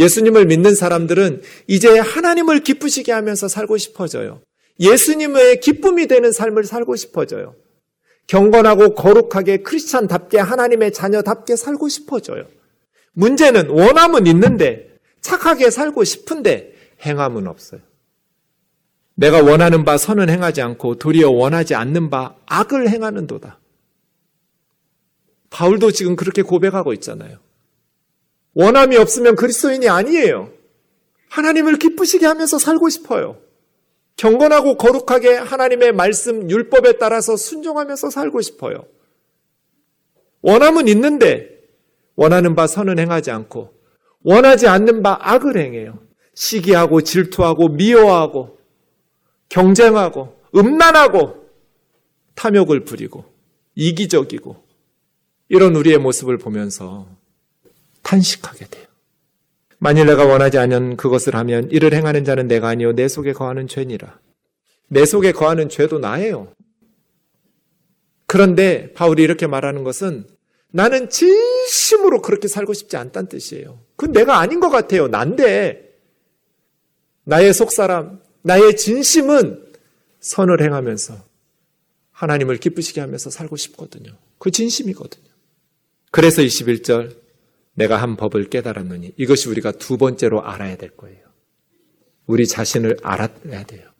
예수님을 0.00 0.46
믿는 0.46 0.74
사람들은 0.74 1.42
이제 1.66 1.98
하나님을 1.98 2.60
기쁘시게 2.60 3.12
하면서 3.12 3.48
살고 3.48 3.76
싶어져요. 3.76 4.40
예수님의 4.80 5.60
기쁨이 5.60 6.06
되는 6.06 6.32
삶을 6.32 6.64
살고 6.64 6.96
싶어져요. 6.96 7.54
경건하고 8.26 8.94
거룩하게 8.94 9.58
크리스찬답게 9.58 10.38
하나님의 10.38 10.92
자녀답게 10.92 11.56
살고 11.56 11.88
싶어져요. 11.88 12.46
문제는 13.12 13.68
원함은 13.68 14.26
있는데 14.26 14.96
착하게 15.20 15.70
살고 15.70 16.04
싶은데 16.04 16.72
행함은 17.04 17.46
없어요. 17.46 17.80
내가 19.14 19.42
원하는 19.42 19.84
바 19.84 19.98
선은 19.98 20.30
행하지 20.30 20.62
않고 20.62 20.94
도리어 20.94 21.30
원하지 21.30 21.74
않는 21.74 22.08
바 22.08 22.36
악을 22.46 22.88
행하는도다. 22.88 23.58
바울도 25.50 25.90
지금 25.90 26.16
그렇게 26.16 26.40
고백하고 26.40 26.94
있잖아요. 26.94 27.38
원함이 28.54 28.96
없으면 28.96 29.36
그리스도인이 29.36 29.88
아니에요. 29.88 30.52
하나님을 31.28 31.78
기쁘시게 31.78 32.26
하면서 32.26 32.58
살고 32.58 32.88
싶어요. 32.88 33.38
경건하고 34.16 34.76
거룩하게 34.76 35.36
하나님의 35.36 35.92
말씀, 35.92 36.50
율법에 36.50 36.98
따라서 36.98 37.36
순종하면서 37.36 38.10
살고 38.10 38.40
싶어요. 38.42 38.84
원함은 40.42 40.88
있는데 40.88 41.48
원하는 42.16 42.54
바 42.54 42.66
선은 42.66 42.98
행하지 42.98 43.30
않고 43.30 43.72
원하지 44.22 44.66
않는 44.66 45.02
바 45.02 45.16
악을 45.20 45.56
행해요. 45.56 45.98
시기하고 46.34 47.02
질투하고 47.02 47.68
미워하고 47.68 48.58
경쟁하고 49.48 50.38
음란하고 50.54 51.48
탐욕을 52.34 52.84
부리고 52.84 53.24
이기적이고 53.74 54.56
이런 55.48 55.76
우리의 55.76 55.98
모습을 55.98 56.38
보면서 56.38 57.06
탄식하게 58.02 58.66
돼요. 58.66 58.86
만일 59.78 60.06
내가 60.06 60.26
원하지 60.26 60.58
않은 60.58 60.96
그것을 60.96 61.34
하면 61.36 61.70
이를 61.70 61.94
행하는 61.94 62.24
자는 62.24 62.48
내가 62.48 62.68
아니요 62.68 62.92
내 62.92 63.08
속에 63.08 63.32
거하는 63.32 63.66
죄니라. 63.66 64.18
내 64.88 65.06
속에 65.06 65.32
거하는 65.32 65.68
죄도 65.68 65.98
나예요. 65.98 66.52
그런데 68.26 68.92
바울이 68.92 69.22
이렇게 69.22 69.46
말하는 69.46 69.84
것은 69.84 70.26
나는 70.72 71.08
진심으로 71.10 72.22
그렇게 72.22 72.46
살고 72.46 72.74
싶지 72.74 72.96
않다는 72.96 73.28
뜻이에요. 73.28 73.80
그건 73.96 74.12
내가 74.12 74.38
아닌 74.38 74.60
것 74.60 74.68
같아요. 74.70 75.08
난데 75.08 75.90
나의 77.24 77.52
속사람, 77.52 78.20
나의 78.42 78.76
진심은 78.76 79.64
선을 80.20 80.62
행하면서 80.62 81.16
하나님을 82.12 82.58
기쁘시게 82.58 83.00
하면서 83.00 83.30
살고 83.30 83.56
싶거든요. 83.56 84.12
그 84.38 84.50
진심이거든요. 84.50 85.30
그래서 86.10 86.42
21절 86.42 87.16
내가 87.74 87.96
한 87.96 88.16
법을 88.16 88.50
깨달았느니 88.50 89.12
이것이 89.16 89.48
우리가 89.48 89.72
두 89.72 89.96
번째로 89.96 90.44
알아야 90.44 90.76
될 90.76 90.90
거예요. 90.90 91.18
우리 92.26 92.46
자신을 92.46 92.98
알아야 93.02 93.64
돼요. 93.64 93.90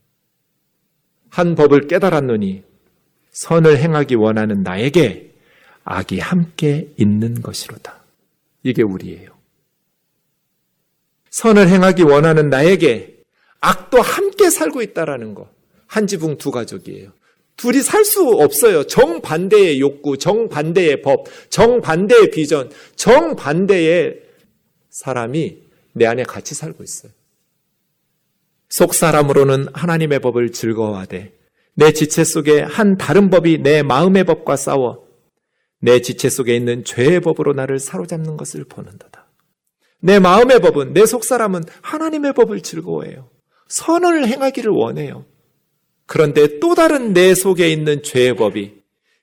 한 1.29 1.55
법을 1.55 1.87
깨달았느니 1.87 2.65
선을 3.33 3.79
행하기 3.79 4.17
원하는 4.17 4.63
나에게 4.63 5.33
악이 5.85 6.19
함께 6.19 6.93
있는 6.97 7.41
것이로다. 7.41 8.03
이게 8.63 8.83
우리예요. 8.83 9.31
선을 11.31 11.69
행하기 11.69 12.03
원하는 12.03 12.51
나에게 12.51 13.23
악도 13.61 14.01
함께 14.01 14.51
살고 14.51 14.83
있다라는 14.83 15.35
거. 15.35 15.51
한 15.87 16.07
지붕 16.07 16.39
두 16.39 16.51
가족이에요. 16.51 17.13
둘이 17.61 17.83
살 17.83 18.05
수 18.07 18.27
없어요. 18.27 18.85
정반대의 18.85 19.81
욕구, 19.81 20.17
정반대의 20.17 21.03
법, 21.03 21.27
정반대의 21.51 22.31
비전, 22.31 22.71
정반대의 22.97 24.23
사람이 24.89 25.59
내 25.93 26.07
안에 26.07 26.23
같이 26.23 26.55
살고 26.55 26.83
있어요. 26.83 27.13
속 28.71 28.95
사람으로는 28.95 29.69
하나님의 29.75 30.21
법을 30.21 30.53
즐거워하되 30.53 31.35
내 31.75 31.93
지체 31.93 32.25
속에 32.25 32.61
한 32.63 32.97
다른 32.97 33.29
법이 33.29 33.59
내 33.59 33.83
마음의 33.83 34.25
법과 34.25 34.57
싸워 34.57 35.07
내 35.81 36.01
지체 36.01 36.31
속에 36.31 36.57
있는 36.57 36.85
죄의 36.85 37.21
법으로 37.21 37.53
나를 37.53 37.79
사로잡는 37.79 38.39
것을 38.39 38.65
보는도다. 38.65 39.27
내 40.01 40.19
마음의 40.19 40.61
법은 40.61 40.95
내 40.95 41.05
속 41.05 41.25
사람은 41.25 41.65
하나님의 41.83 42.33
법을 42.33 42.63
즐거워해요. 42.63 43.29
선을 43.69 44.27
행하기를 44.29 44.73
원해요. 44.73 45.27
그런데 46.11 46.59
또 46.59 46.75
다른 46.75 47.13
내 47.13 47.37
속에 47.37 47.71
있는 47.71 48.03
죄의 48.03 48.35
법이 48.35 48.73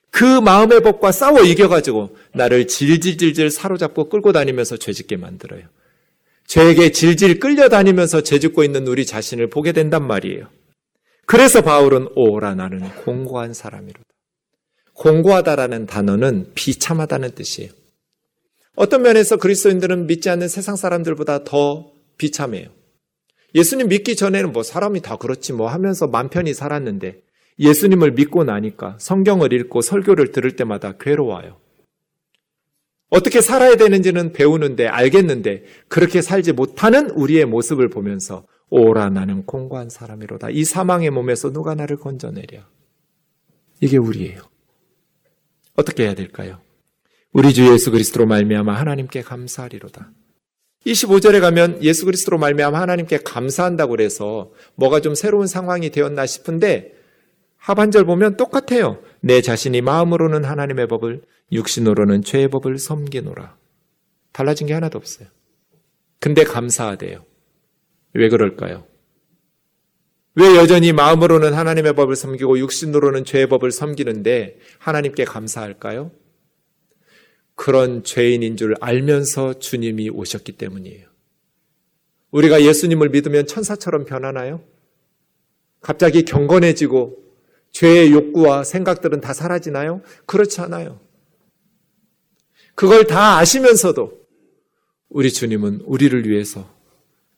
그 0.10 0.24
마음의 0.24 0.84
법과 0.84 1.12
싸워 1.12 1.42
이겨가지고 1.42 2.16
나를 2.34 2.66
질질질질 2.66 3.52
사로잡고 3.52 4.08
끌고 4.08 4.32
다니면서 4.32 4.78
죄짓게 4.78 5.18
만들어요. 5.18 5.64
죄에게 6.46 6.94
질질 6.94 7.42
끌려다니면서 7.42 8.22
죄짓고 8.22 8.64
있는 8.64 8.88
우리 8.88 9.06
자신을 9.06 9.50
보게 9.50 9.74
된단 9.74 10.08
말이에요. 10.08 10.48
그래서 11.26 11.62
바울은 11.62 12.08
오라 12.16 12.56
나는 12.56 12.80
공고한 13.04 13.54
사람이로다. 13.54 14.06
공고하다라는 14.94 15.88
단어는 15.88 16.52
비참하다는 16.56 17.32
뜻이에요. 17.36 17.70
어떤 18.78 19.02
면에서 19.02 19.36
그리스도인들은 19.36 20.08
믿지 20.08 20.30
않는 20.30 20.48
세상 20.48 20.78
사람들보다 20.78 21.44
더 21.44 21.92
비참해요. 22.18 22.77
예수님 23.56 23.88
믿기 23.88 24.16
전에는 24.16 24.52
뭐 24.52 24.64
사람이 24.64 25.02
다 25.02 25.16
그렇지 25.16 25.54
뭐 25.54 25.70
하면서 25.70 26.08
맘 26.08 26.30
편히 26.30 26.54
살았는데 26.54 27.22
예수님을 27.60 28.12
믿고 28.12 28.44
나니까 28.44 28.98
성경을 29.00 29.54
읽고 29.54 29.82
설교를 29.82 30.32
들을 30.32 30.56
때마다 30.56 30.94
괴로워요. 31.00 31.58
어떻게 33.10 33.42
살아야 33.42 33.76
되는지는 33.78 34.34
배우는데 34.34 34.88
알겠는데 34.88 35.64
그렇게 35.88 36.22
살지 36.22 36.52
못하는 36.52 37.10
우리의 37.12 37.46
모습을 37.46 37.90
보면서 37.90 38.46
오라 38.70 39.10
나는 39.10 39.46
공고한 39.46 39.90
사람이로다. 39.90 40.50
이 40.50 40.66
사망의 40.66 41.10
몸에서 41.12 41.52
누가 41.52 41.74
나를 41.74 41.98
건져내랴. 41.98 42.68
이게 43.80 43.98
우리예요. 43.98 44.42
어떻게 45.76 46.04
해야 46.04 46.16
될까요? 46.16 46.60
우리 47.32 47.54
주 47.54 47.72
예수 47.72 47.92
그리스도로 47.92 48.26
말미암아 48.26 48.74
하나님께 48.74 49.22
감사하리로다. 49.22 50.12
25절에 50.86 51.42
가면 51.42 51.84
예수 51.84 52.06
그리스도로 52.06 52.38
말미암아 52.38 52.80
하나님께 52.80 53.20
감사한다고 53.20 53.92
그래서 53.92 54.52
뭐가 54.76 55.02
좀 55.02 55.16
새로운 55.16 55.48
상황이 55.48 55.90
되었나 55.90 56.26
싶은데 56.26 56.94
하반절 57.58 58.06
보면 58.06 58.38
똑같아요. 58.38 59.02
내 59.20 59.42
자신이 59.42 59.82
마음으로는 59.82 60.46
하나님의 60.46 60.88
법을 60.88 61.24
육신으로는 61.52 62.24
죄의 62.24 62.50
법을 62.50 62.78
섬기노라. 62.78 63.58
달라진 64.32 64.68
게 64.68 64.74
하나도 64.74 64.98
없어요. 64.98 65.28
근데 66.20 66.44
감사하대요. 66.44 67.26
왜 68.14 68.30
그럴까요? 68.30 68.86
왜 70.36 70.56
여전히 70.56 70.94
마음으로는 70.94 71.54
하나님의 71.54 71.94
법을 71.94 72.16
섬기고 72.16 72.60
육신으로는 72.60 73.26
죄의 73.26 73.48
법을 73.48 73.72
섬기는데 73.72 74.60
하나님께 74.78 75.26
감사할까요? 75.26 76.12
그런 77.58 78.04
죄인인 78.04 78.56
줄 78.56 78.76
알면서 78.80 79.56
주님이 79.60 80.12
오셨기 80.12 80.54
때문이에요. 80.54 81.08
우리가 82.30 82.62
예수님을 82.62 83.10
믿으면 83.10 83.48
천사처럼 83.48 84.06
변하나요? 84.06 84.64
갑자기 85.82 86.24
경건해지고 86.24 87.18
죄의 87.72 88.12
욕구와 88.12 88.64
생각들은 88.64 89.22
다 89.22 89.34
사라지나요? 89.34 90.02
그렇지 90.28 90.62
않아요. 90.62 91.00
그걸 92.76 93.08
다 93.08 93.40
아시면서도 93.40 94.28
우리 95.10 95.34
주님은 95.34 95.82
우리를 95.84 96.30
위해서 96.30 96.72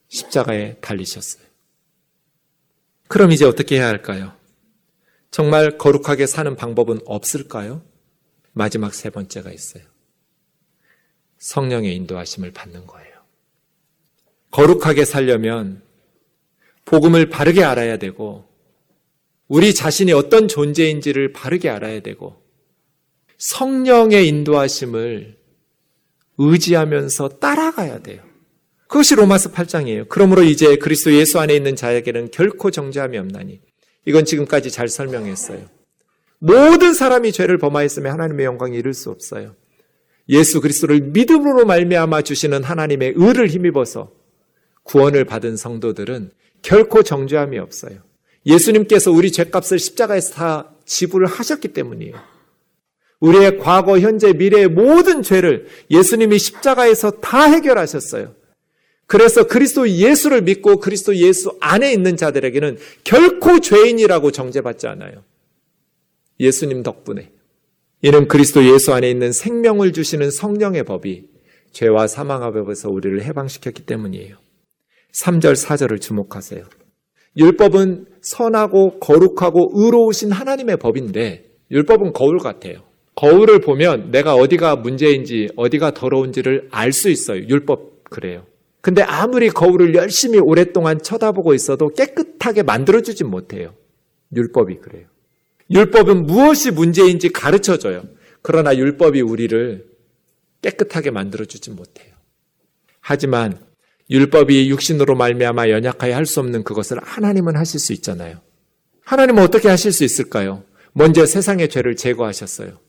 십자가에 0.09 0.75
달리셨어요. 0.81 1.43
그럼 3.07 3.31
이제 3.31 3.45
어떻게 3.45 3.77
해야 3.77 3.87
할까요? 3.87 4.33
정말 5.31 5.77
거룩하게 5.77 6.27
사는 6.27 6.53
방법은 6.57 6.99
없을까요? 7.05 7.83
마지막 8.51 8.93
세 8.93 9.09
번째가 9.09 9.51
있어요. 9.51 9.83
성령의 11.39 11.95
인도하심을 11.95 12.51
받는 12.51 12.85
거예요. 12.85 13.09
거룩하게 14.51 15.05
살려면 15.05 15.81
복음을 16.85 17.29
바르게 17.29 17.63
알아야 17.63 17.97
되고 17.97 18.45
우리 19.47 19.73
자신이 19.73 20.11
어떤 20.11 20.47
존재인지를 20.47 21.33
바르게 21.33 21.69
알아야 21.69 22.01
되고 22.01 22.43
성령의 23.37 24.27
인도하심을 24.27 25.37
의지하면서 26.37 27.39
따라가야 27.39 27.99
돼요. 27.99 28.23
그것이 28.87 29.15
로마서 29.15 29.51
8장이에요. 29.51 30.07
그러므로 30.09 30.43
이제 30.43 30.77
그리스도 30.77 31.13
예수 31.13 31.39
안에 31.39 31.55
있는 31.55 31.75
자에게는 31.75 32.31
결코 32.31 32.71
정죄함이 32.71 33.17
없나니. 33.17 33.61
이건 34.05 34.25
지금까지 34.25 34.71
잘 34.71 34.87
설명했어요. 34.87 35.67
모든 36.39 36.93
사람이 36.93 37.31
죄를 37.31 37.57
범하였으면 37.59 38.11
하나님의 38.11 38.45
영광에 38.45 38.77
이를 38.77 38.93
수 38.93 39.11
없어요. 39.11 39.55
예수 40.29 40.61
그리스도를 40.61 41.01
믿음으로 41.01 41.65
말미암아 41.65 42.21
주시는 42.21 42.63
하나님의 42.63 43.13
의를 43.15 43.47
힘입어서 43.47 44.11
구원을 44.83 45.25
받은 45.25 45.57
성도들은 45.57 46.31
결코 46.61 47.03
정죄함이 47.03 47.57
없어요. 47.57 47.99
예수님께서 48.45 49.11
우리 49.11 49.31
죄값을 49.31 49.79
십자가에서 49.79 50.33
다 50.33 50.71
지불을 50.85 51.27
하셨기 51.27 51.69
때문이에요. 51.69 52.15
우리의 53.19 53.57
과거, 53.57 53.99
현재, 53.99 54.31
미래의 54.31 54.69
모든 54.69 55.23
죄를 55.23 55.67
예수님이 55.91 56.39
십자가에서 56.39 57.11
다 57.11 57.43
해결하셨어요. 57.43 58.33
그래서 59.07 59.47
그리스도 59.47 59.89
예수를 59.89 60.43
믿고 60.43 60.79
그리스도 60.79 61.15
예수 61.15 61.57
안에 61.59 61.91
있는 61.91 62.15
자들에게는 62.15 62.77
결코 63.03 63.59
죄인이라고 63.59 64.31
정죄받지 64.31 64.87
않아요. 64.87 65.23
예수님 66.39 66.83
덕분에. 66.83 67.31
이는 68.01 68.29
그리스도 68.29 68.63
예수 68.65 68.93
안에 68.93 69.09
있는 69.09 69.33
생명을 69.33 69.91
주시는 69.91 70.31
성령의 70.31 70.83
법이 70.83 71.25
죄와 71.71 72.07
사망의 72.07 72.53
법에서 72.53 72.89
우리를 72.89 73.21
해방시켰기 73.23 73.85
때문이에요. 73.85 74.37
3절, 75.13 75.53
4절을 75.53 75.99
주목하세요. 75.99 76.63
율법은 77.37 78.05
선하고 78.21 78.99
거룩하고 78.99 79.71
의로우신 79.73 80.31
하나님의 80.31 80.77
법인데 80.77 81.45
율법은 81.71 82.13
거울 82.13 82.39
같아요. 82.39 82.83
거울을 83.15 83.59
보면 83.59 84.11
내가 84.11 84.33
어디가 84.33 84.77
문제인지 84.77 85.49
어디가 85.57 85.93
더러운지를 85.93 86.69
알 86.71 86.93
수 86.93 87.09
있어요. 87.09 87.45
율법 87.47 88.05
그래요. 88.05 88.45
근데 88.81 89.01
아무리 89.01 89.49
거울을 89.49 89.93
열심히 89.93 90.39
오랫동안 90.39 90.99
쳐다보고 90.99 91.53
있어도 91.53 91.89
깨끗하게 91.89 92.63
만들어주진 92.63 93.27
못해요. 93.27 93.73
율법이 94.33 94.77
그래요. 94.77 95.07
율법은 95.71 96.25
무엇이 96.25 96.71
문제인지 96.71 97.29
가르쳐 97.29 97.77
줘요. 97.77 98.03
그러나 98.41 98.75
율법이 98.75 99.21
우리를 99.21 99.85
깨끗하게 100.61 101.11
만들어 101.11 101.45
주지 101.45 101.71
못해요. 101.71 102.13
하지만 102.99 103.59
율법이 104.09 104.69
육신으로 104.69 105.15
말미암아 105.15 105.69
연약하여 105.69 106.15
할 106.15 106.25
수 106.25 106.39
없는 106.39 106.63
그것을 106.63 106.97
하나님은 107.01 107.55
하실 107.55 107.79
수 107.79 107.93
있잖아요. 107.93 108.39
하나님은 109.05 109.43
어떻게 109.43 109.67
하실 109.69 109.91
수 109.91 110.03
있을까요? 110.03 110.63
먼저 110.93 111.25
세상의 111.25 111.69
죄를 111.69 111.95
제거하셨어요. 111.95 112.79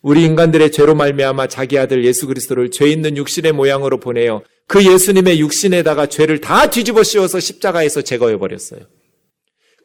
우리 0.00 0.24
인간들의 0.24 0.70
죄로 0.70 0.94
말미암아 0.94 1.48
자기 1.48 1.76
아들 1.78 2.04
예수 2.04 2.26
그리스도를 2.28 2.70
죄 2.70 2.86
있는 2.86 3.16
육신의 3.16 3.52
모양으로 3.52 3.98
보내어 3.98 4.42
그 4.68 4.84
예수님의 4.84 5.40
육신에다가 5.40 6.06
죄를 6.06 6.40
다 6.40 6.70
뒤집어 6.70 7.02
씌워서 7.02 7.40
십자가에서 7.40 8.02
제거해 8.02 8.36
버렸어요. 8.38 8.80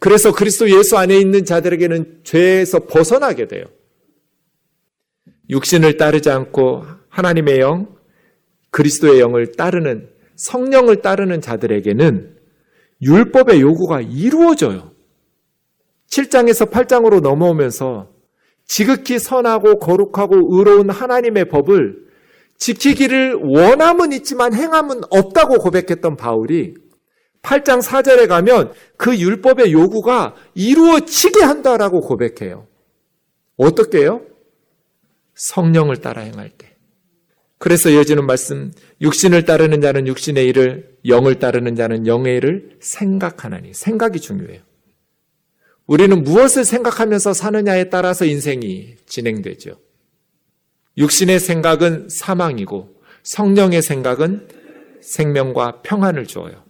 그래서 0.03 0.33
그리스도 0.33 0.69
예수 0.69 0.97
안에 0.97 1.17
있는 1.17 1.45
자들에게는 1.45 2.23
죄에서 2.25 2.87
벗어나게 2.87 3.47
돼요. 3.47 3.63
육신을 5.49 5.95
따르지 5.95 6.29
않고 6.29 6.83
하나님의 7.07 7.61
영, 7.61 7.87
그리스도의 8.71 9.21
영을 9.21 9.53
따르는 9.53 10.09
성령을 10.35 11.01
따르는 11.01 11.39
자들에게는 11.39 12.35
율법의 13.01 13.61
요구가 13.61 14.01
이루어져요. 14.01 14.91
7장에서 16.09 16.69
8장으로 16.69 17.21
넘어오면서 17.21 18.11
지극히 18.65 19.19
선하고 19.19 19.79
거룩하고 19.79 20.57
의로운 20.57 20.89
하나님의 20.89 21.47
법을 21.47 22.07
지키기를 22.57 23.35
원함은 23.35 24.11
있지만 24.11 24.53
행함은 24.53 25.03
없다고 25.09 25.59
고백했던 25.59 26.17
바울이 26.17 26.82
8장 27.43 27.81
4절에 27.81 28.27
가면 28.27 28.73
그 28.97 29.17
율법의 29.17 29.71
요구가 29.73 30.33
이루어지게 30.55 31.43
한다라고 31.43 32.01
고백해요. 32.01 32.67
어떻게 33.57 33.99
해요? 33.99 34.21
성령을 35.35 35.97
따라 35.97 36.21
행할 36.21 36.49
때. 36.49 36.75
그래서 37.57 37.89
이어지는 37.89 38.25
말씀, 38.25 38.71
육신을 39.01 39.45
따르는 39.45 39.81
자는 39.81 40.07
육신의 40.07 40.47
일을, 40.47 40.97
영을 41.05 41.39
따르는 41.39 41.75
자는 41.75 42.07
영의 42.07 42.37
일을 42.37 42.77
생각하나니. 42.81 43.73
생각이 43.73 44.19
중요해요. 44.19 44.61
우리는 45.85 46.23
무엇을 46.23 46.63
생각하면서 46.65 47.33
사느냐에 47.33 47.89
따라서 47.89 48.25
인생이 48.25 48.95
진행되죠. 49.05 49.79
육신의 50.97 51.39
생각은 51.39 52.07
사망이고 52.09 52.95
성령의 53.23 53.81
생각은 53.81 54.47
생명과 55.01 55.81
평안을 55.81 56.25
주어요. 56.25 56.63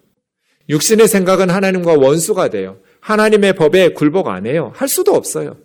육신의 0.69 1.07
생각은 1.07 1.49
하나님과 1.49 1.93
원수가 1.93 2.49
돼요. 2.49 2.77
하나님의 2.99 3.53
법에 3.53 3.89
굴복 3.93 4.27
안 4.29 4.45
해요. 4.45 4.71
할 4.75 4.87
수도 4.87 5.13
없어요. 5.13 5.57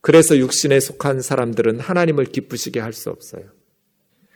그래서 0.00 0.36
육신에 0.36 0.80
속한 0.80 1.22
사람들은 1.22 1.80
하나님을 1.80 2.26
기쁘시게 2.26 2.78
할 2.78 2.92
수 2.92 3.10
없어요. 3.10 3.44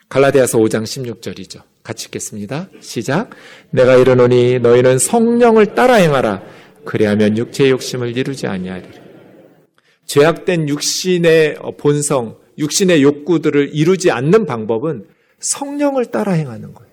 갈라디아서 0.08 0.58
5장 0.58 0.84
16절이죠. 0.84 1.62
같이 1.82 2.06
읽겠습니다. 2.06 2.68
시작. 2.80 3.30
내가 3.70 3.96
이르노니 3.96 4.60
너희는 4.60 4.98
성령을 4.98 5.74
따라 5.74 5.94
행하라. 5.94 6.42
그리하면 6.84 7.36
육체의 7.36 7.70
욕심을 7.72 8.16
이루지 8.16 8.46
아니하리라. 8.46 9.08
죄악된 10.06 10.70
육신의 10.70 11.58
본성, 11.76 12.38
육신의 12.56 13.02
욕구들을 13.02 13.70
이루지 13.74 14.10
않는 14.10 14.46
방법은 14.46 15.06
성령을 15.40 16.06
따라 16.06 16.32
행하는 16.32 16.72
거예요. 16.72 16.87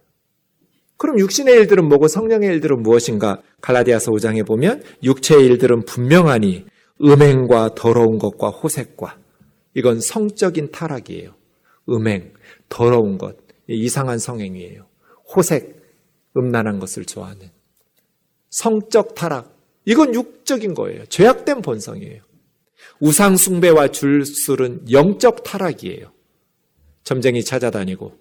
그럼 0.97 1.19
육신의 1.19 1.53
일들은 1.55 1.87
뭐고 1.87 2.07
성령의 2.07 2.49
일들은 2.49 2.81
무엇인가? 2.81 3.41
갈라디아서 3.61 4.11
5장에 4.11 4.45
보면 4.45 4.83
육체의 5.03 5.45
일들은 5.45 5.85
분명하니 5.85 6.65
음행과 7.01 7.75
더러운 7.75 8.17
것과 8.17 8.49
호색과 8.49 9.17
이건 9.73 9.99
성적인 9.99 10.71
타락이에요. 10.71 11.35
음행, 11.89 12.33
더러운 12.69 13.17
것, 13.17 13.35
이상한 13.67 14.19
성행위예요. 14.19 14.87
호색, 15.35 15.83
음란한 16.37 16.79
것을 16.79 17.05
좋아하는 17.05 17.49
성적 18.49 19.15
타락, 19.15 19.53
이건 19.83 20.15
육적인 20.15 20.73
거예요. 20.73 21.05
죄악된 21.07 21.61
본성이에요. 21.61 22.21
우상 22.99 23.35
숭배와 23.35 23.89
줄술은 23.89 24.89
영적 24.89 25.43
타락이에요. 25.43 26.11
점쟁이 27.03 27.43
찾아다니고 27.43 28.17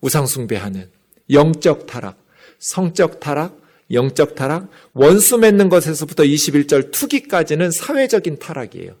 우상 0.00 0.26
숭배하는 0.26 0.90
영적 1.30 1.86
타락, 1.86 2.22
성적 2.58 3.20
타락, 3.20 3.60
영적 3.92 4.34
타락, 4.34 4.70
원수 4.92 5.38
맺는 5.38 5.68
것에서부터 5.68 6.22
21절 6.22 6.90
투기까지는 6.92 7.70
사회적인 7.70 8.38
타락이에요. 8.38 8.96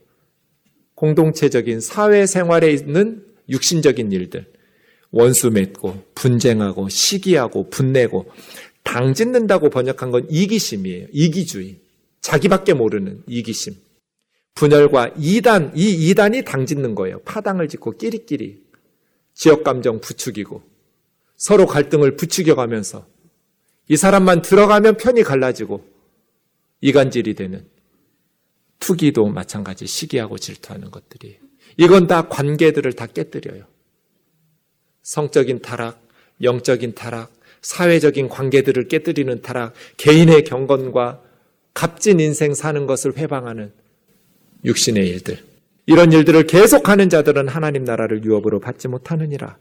공동체적인 0.94 1.80
사회생활에 1.80 2.72
있는 2.72 3.24
육신적인 3.48 4.12
일들. 4.12 4.46
원수 5.12 5.50
맺고, 5.50 6.04
분쟁하고, 6.14 6.88
시기하고, 6.88 7.68
분내고, 7.70 8.30
당 8.82 9.14
짓는다고 9.14 9.70
번역한 9.70 10.10
건 10.10 10.26
이기심이에요. 10.30 11.08
이기주의. 11.12 11.80
자기밖에 12.20 12.74
모르는 12.74 13.22
이기심. 13.26 13.74
분열과 14.54 15.14
이단, 15.16 15.72
이 15.74 16.10
이단이 16.10 16.44
당 16.44 16.66
짓는 16.66 16.94
거예요. 16.94 17.20
파당을 17.22 17.68
짓고 17.68 17.92
끼리끼리. 17.92 18.62
지역 19.34 19.64
감정 19.64 20.00
부추기고, 20.00 20.62
서로 21.40 21.64
갈등을 21.64 22.16
부추겨 22.16 22.54
가면서, 22.54 23.06
이 23.88 23.96
사람만 23.96 24.42
들어가면 24.42 24.98
편이 24.98 25.22
갈라지고, 25.22 25.82
이간질이 26.82 27.34
되는, 27.34 27.66
투기도 28.78 29.26
마찬가지 29.26 29.86
시기하고 29.86 30.36
질투하는 30.36 30.90
것들이 30.90 31.38
이건 31.76 32.06
다 32.06 32.28
관계들을 32.28 32.92
다 32.92 33.06
깨뜨려요. 33.06 33.64
성적인 35.02 35.62
타락, 35.62 36.02
영적인 36.42 36.94
타락, 36.94 37.32
사회적인 37.62 38.28
관계들을 38.28 38.88
깨뜨리는 38.88 39.40
타락, 39.40 39.72
개인의 39.96 40.44
경건과 40.44 41.22
값진 41.72 42.20
인생 42.20 42.52
사는 42.52 42.86
것을 42.86 43.16
회방하는 43.16 43.72
육신의 44.64 45.08
일들. 45.08 45.42
이런 45.86 46.12
일들을 46.12 46.46
계속하는 46.46 47.08
자들은 47.08 47.48
하나님 47.48 47.84
나라를 47.84 48.24
유업으로 48.24 48.60
받지 48.60 48.88
못하느니라. 48.88 49.56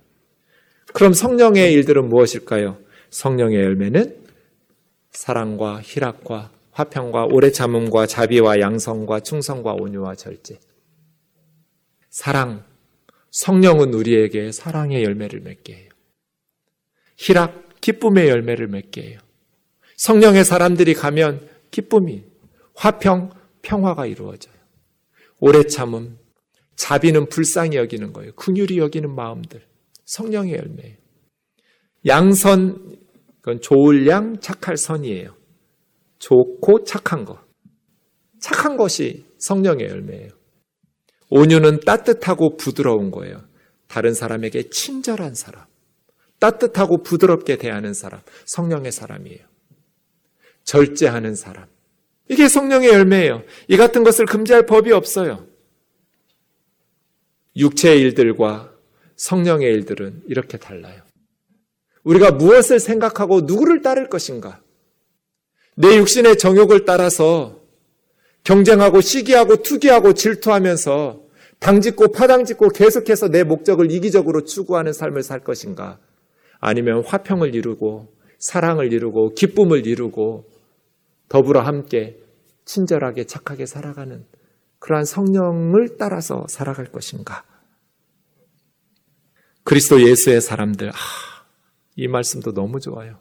그럼 0.93 1.13
성령의 1.13 1.73
일들은 1.73 2.09
무엇일까요? 2.09 2.77
성령의 3.09 3.61
열매는 3.61 4.17
사랑과 5.11 5.81
희락과 5.81 6.51
화평과 6.71 7.25
오래 7.25 7.51
참음과 7.51 8.05
자비와 8.07 8.59
양성과 8.59 9.19
충성과 9.21 9.73
온유와 9.73 10.15
절제. 10.15 10.59
사랑, 12.09 12.63
성령은 13.31 13.93
우리에게 13.93 14.51
사랑의 14.51 15.03
열매를 15.03 15.41
맺게 15.41 15.75
해요. 15.75 15.89
희락, 17.17 17.81
기쁨의 17.81 18.29
열매를 18.29 18.67
맺게 18.67 19.01
해요. 19.01 19.19
성령의 19.97 20.45
사람들이 20.45 20.93
가면 20.93 21.47
기쁨이, 21.71 22.23
화평, 22.75 23.31
평화가 23.61 24.05
이루어져요. 24.05 24.55
오래 25.39 25.63
참음, 25.63 26.17
자비는 26.75 27.27
불쌍히 27.29 27.75
여기는 27.75 28.13
거예요. 28.13 28.31
긍휼히 28.33 28.77
여기는 28.77 29.13
마음들. 29.13 29.68
성령의 30.09 30.53
열매예요. 30.55 30.97
양선, 32.07 32.97
그건 33.41 33.61
좋을 33.61 34.07
양, 34.07 34.39
착할 34.39 34.75
선이에요. 34.75 35.35
좋고 36.17 36.83
착한 36.83 37.25
것. 37.25 37.37
착한 38.39 38.75
것이 38.75 39.27
성령의 39.37 39.87
열매예요. 39.87 40.29
온유는 41.29 41.81
따뜻하고 41.81 42.57
부드러운 42.57 43.11
거예요. 43.11 43.43
다른 43.87 44.13
사람에게 44.15 44.69
친절한 44.69 45.35
사람. 45.35 45.65
따뜻하고 46.39 47.03
부드럽게 47.03 47.57
대하는 47.57 47.93
사람. 47.93 48.21
성령의 48.45 48.91
사람이에요. 48.91 49.45
절제하는 50.63 51.35
사람. 51.35 51.67
이게 52.29 52.47
성령의 52.47 52.89
열매예요. 52.89 53.43
이 53.67 53.77
같은 53.77 54.03
것을 54.03 54.25
금지할 54.25 54.65
법이 54.65 54.91
없어요. 54.91 55.45
육체의 57.55 57.99
일들과 57.99 58.78
성령의 59.19 59.67
일들은 59.73 60.23
이렇게 60.27 60.57
달라요. 60.57 61.01
우리가 62.03 62.31
무엇을 62.31 62.79
생각하고 62.79 63.41
누구를 63.41 63.81
따를 63.81 64.07
것인가? 64.09 64.61
내 65.75 65.97
육신의 65.97 66.37
정욕을 66.37 66.85
따라서 66.85 67.59
경쟁하고 68.45 69.01
시기하고 69.01 69.57
투기하고 69.57 70.13
질투하면서 70.13 71.21
당짓고 71.59 72.13
파당짓고 72.13 72.69
계속해서 72.69 73.27
내 73.27 73.43
목적을 73.43 73.91
이기적으로 73.91 74.45
추구하는 74.45 74.93
삶을 74.93 75.23
살 75.23 75.41
것인가? 75.41 75.99
아니면 76.59 77.03
화평을 77.05 77.53
이루고 77.53 78.07
사랑을 78.37 78.93
이루고 78.93 79.33
기쁨을 79.35 79.85
이루고 79.85 80.49
더불어 81.27 81.59
함께 81.59 82.17
친절하게 82.63 83.25
착하게 83.25 83.65
살아가는 83.65 84.25
그러한 84.79 85.03
성령을 85.03 85.97
따라서 85.97 86.45
살아갈 86.47 86.85
것인가? 86.85 87.43
그리스도 89.69 90.01
예수의 90.01 90.41
사람들, 90.41 90.89
아, 90.89 90.95
이 91.95 92.07
말씀도 92.07 92.55
너무 92.55 92.79
좋아요. 92.79 93.19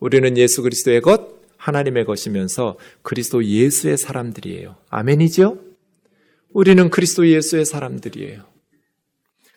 우리는 0.00 0.34
예수 0.38 0.62
그리스도의 0.62 1.02
것, 1.02 1.42
하나님의 1.58 2.06
것이면서 2.06 2.78
그리스도 3.02 3.44
예수의 3.44 3.98
사람들이에요. 3.98 4.76
아멘이죠? 4.88 5.58
우리는 6.54 6.88
그리스도 6.88 7.28
예수의 7.28 7.66
사람들이에요. 7.66 8.44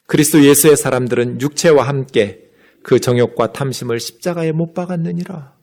그리스도 0.06 0.44
예수의 0.44 0.76
사람들은 0.76 1.40
육체와 1.40 1.88
함께 1.88 2.52
그 2.84 3.00
정욕과 3.00 3.54
탐심을 3.54 4.02
십자가에 4.02 4.52
못 4.52 4.74
박았느니라. 4.74 5.56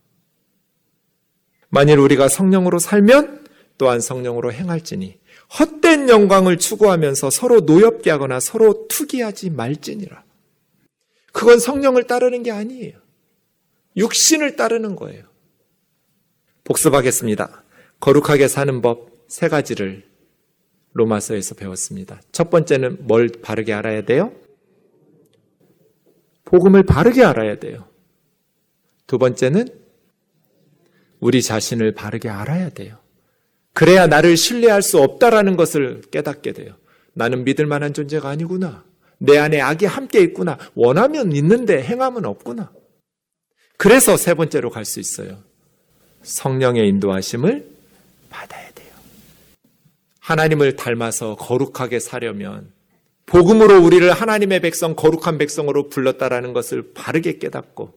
만일 1.68 1.98
우리가 1.98 2.30
성령으로 2.30 2.78
살면 2.78 3.44
또한 3.76 4.00
성령으로 4.00 4.54
행할지니 4.54 5.20
헛된 5.58 6.08
영광을 6.08 6.56
추구하면서 6.56 7.28
서로 7.28 7.60
노엽게 7.60 8.10
하거나 8.10 8.40
서로 8.40 8.88
투기하지 8.88 9.50
말지니라. 9.50 10.26
그건 11.38 11.60
성령을 11.60 12.04
따르는 12.04 12.42
게 12.42 12.50
아니에요. 12.50 12.98
육신을 13.96 14.56
따르는 14.56 14.96
거예요. 14.96 15.24
복습하겠습니다. 16.64 17.62
거룩하게 18.00 18.48
사는 18.48 18.82
법 18.82 19.18
세 19.28 19.48
가지를 19.48 20.04
로마서에서 20.94 21.54
배웠습니다. 21.54 22.20
첫 22.32 22.50
번째는 22.50 23.06
뭘 23.06 23.28
바르게 23.28 23.72
알아야 23.74 24.02
돼요? 24.02 24.32
복음을 26.46 26.82
바르게 26.82 27.22
알아야 27.22 27.58
돼요. 27.58 27.86
두 29.06 29.18
번째는 29.18 29.68
우리 31.20 31.42
자신을 31.42 31.92
바르게 31.92 32.30
알아야 32.30 32.70
돼요. 32.70 32.98
그래야 33.74 34.06
나를 34.06 34.36
신뢰할 34.36 34.82
수 34.82 34.98
없다라는 34.98 35.56
것을 35.56 36.00
깨닫게 36.10 36.52
돼요. 36.52 36.74
나는 37.12 37.44
믿을 37.44 37.66
만한 37.66 37.92
존재가 37.92 38.28
아니구나. 38.28 38.84
내 39.18 39.36
안에 39.38 39.60
악이 39.60 39.84
함께 39.84 40.20
있구나. 40.20 40.58
원하면 40.74 41.32
있는데 41.32 41.82
행함은 41.82 42.24
없구나. 42.24 42.72
그래서 43.76 44.16
세 44.16 44.34
번째로 44.34 44.70
갈 44.70 44.84
수 44.84 45.00
있어요. 45.00 45.38
성령의 46.22 46.88
인도하심을 46.88 47.68
받아야 48.28 48.70
돼요. 48.72 48.88
하나님을 50.20 50.76
닮아서 50.76 51.36
거룩하게 51.36 52.00
사려면 52.00 52.72
복음으로 53.26 53.82
우리를 53.82 54.10
하나님의 54.10 54.60
백성, 54.60 54.96
거룩한 54.96 55.38
백성으로 55.38 55.88
불렀다라는 55.90 56.52
것을 56.52 56.92
바르게 56.94 57.38
깨닫고 57.38 57.94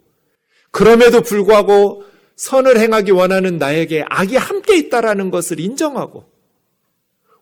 그럼에도 0.71 1.21
불구하고 1.21 2.03
선을 2.35 2.79
행하기 2.79 3.11
원하는 3.11 3.57
나에게 3.57 4.05
악이 4.09 4.35
함께 4.35 4.77
있다라는 4.77 5.31
것을 5.31 5.59
인정하고 5.59 6.25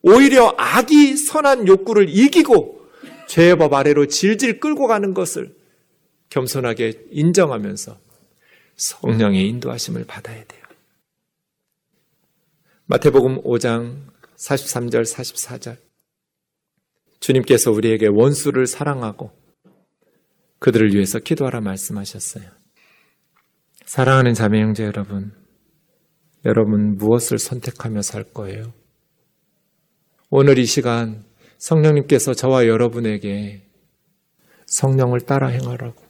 오히려 0.02 0.54
악이 0.58 1.18
선한 1.18 1.68
욕구를 1.68 2.10
이기고 2.10 2.79
죄의 3.30 3.58
법 3.58 3.76
아래로 3.76 4.08
질질 4.08 4.60
끌고 4.60 4.88
가는 4.88 5.14
것을 5.14 5.56
겸손하게 6.30 7.06
인정하면서 7.12 8.00
성령의 8.76 9.48
인도하심을 9.50 10.06
받아야 10.06 10.44
돼요. 10.46 10.64
마태복음 12.86 13.44
5장 13.44 14.08
43절 14.36 15.04
44절 15.04 15.78
주님께서 17.20 17.72
우리에게 17.72 18.08
원수를 18.08 18.66
사랑하고 18.66 19.32
그들을 20.58 20.96
위해서 20.96 21.20
기도하라 21.20 21.62
말씀하셨어요. 21.62 22.50
사랑하는 23.86 24.34
자매 24.34 24.60
형제 24.60 24.84
여러분, 24.86 25.32
여러분 26.46 26.96
무엇을 26.96 27.38
선택하며 27.38 28.02
살 28.02 28.24
거예요? 28.24 28.74
오늘 30.32 30.58
이 30.58 30.66
시간 30.66 31.29
성령님께서 31.60 32.34
저와 32.34 32.68
여러분에게 32.68 33.62
성령을 34.66 35.22
따라 35.22 35.48
행하라고 35.48 36.02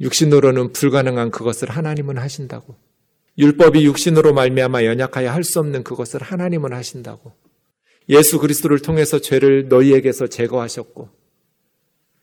육신으로는 0.00 0.72
불가능한 0.72 1.30
그것을 1.30 1.70
하나님은 1.70 2.18
하신다고 2.18 2.76
율법이 3.38 3.84
육신으로 3.84 4.32
말미암아 4.34 4.84
연약하여 4.84 5.30
할 5.30 5.44
수 5.44 5.60
없는 5.60 5.84
그것을 5.84 6.22
하나님은 6.22 6.72
하신다고. 6.72 7.32
예수 8.08 8.38
그리스도를 8.40 8.80
통해서 8.80 9.20
죄를 9.20 9.68
너희에게서 9.68 10.26
제거하셨고 10.26 11.08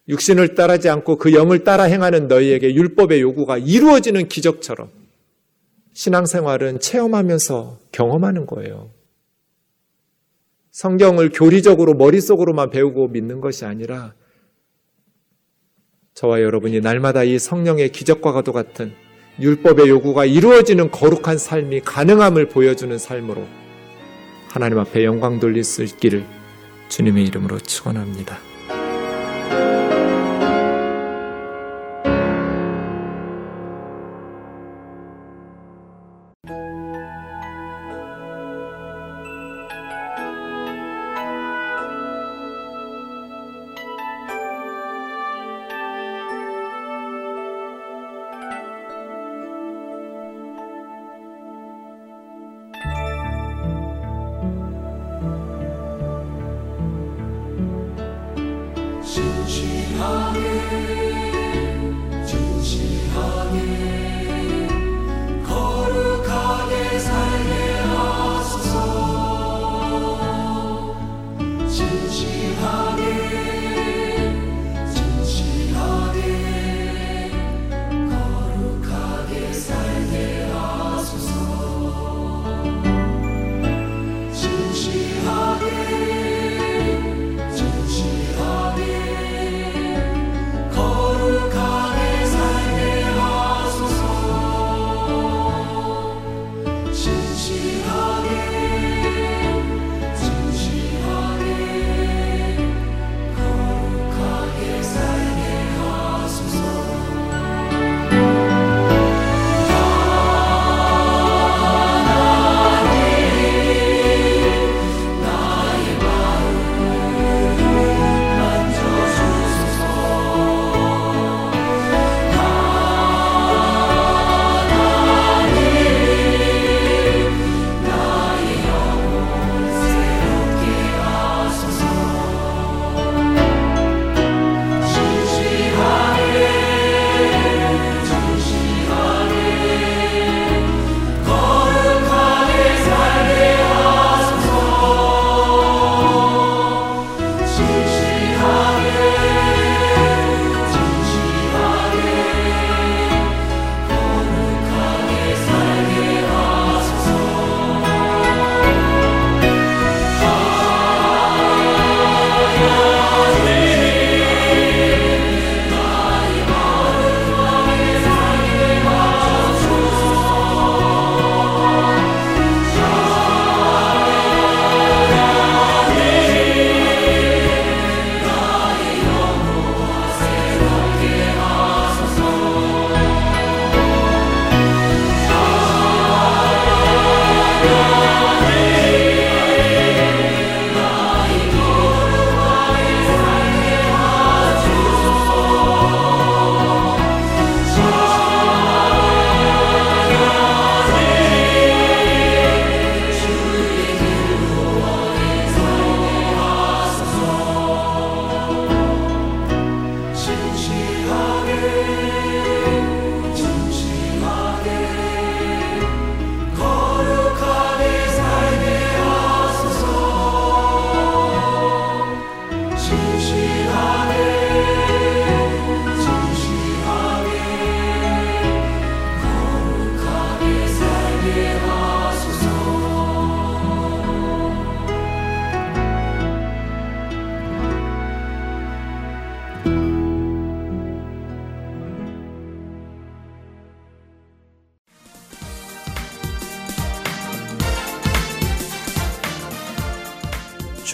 육신을 0.09 0.55
따르지 0.55 0.89
않고 0.89 1.17
그 1.17 1.33
영을 1.33 1.63
따라 1.63 1.83
행하는 1.83 2.27
너희에게 2.27 2.75
율법의 2.75 3.21
요구가 3.21 3.57
이루어지는 3.57 4.27
기적처럼 4.27 4.91
신앙생활은 5.93 6.79
체험하면서 6.79 7.79
경험하는 7.91 8.45
거예요. 8.45 8.94
성경을 10.75 11.29
교리적으로 11.29 11.93
머릿속으로만 11.93 12.69
배우고 12.69 13.07
믿는 13.07 13.39
것이 13.39 13.63
아니라 13.63 14.13
저와 16.15 16.41
여러분이 16.41 16.81
날마다 16.81 17.23
이 17.23 17.39
성령의 17.39 17.93
기적과도 17.93 18.51
같은 18.51 18.91
율법의 19.39 19.87
요구가 19.87 20.25
이루어지는 20.25 20.91
거룩한 20.91 21.37
삶이 21.37 21.79
가능함을 21.79 22.49
보여주는 22.49 22.97
삶으로 22.97 23.47
하나님 24.49 24.77
앞에 24.79 25.05
영광 25.05 25.39
돌릴 25.39 25.63
수 25.63 25.81
있기를 25.81 26.25
주님의 26.89 27.23
이름으로 27.23 27.57
축원합니다. 27.59 28.37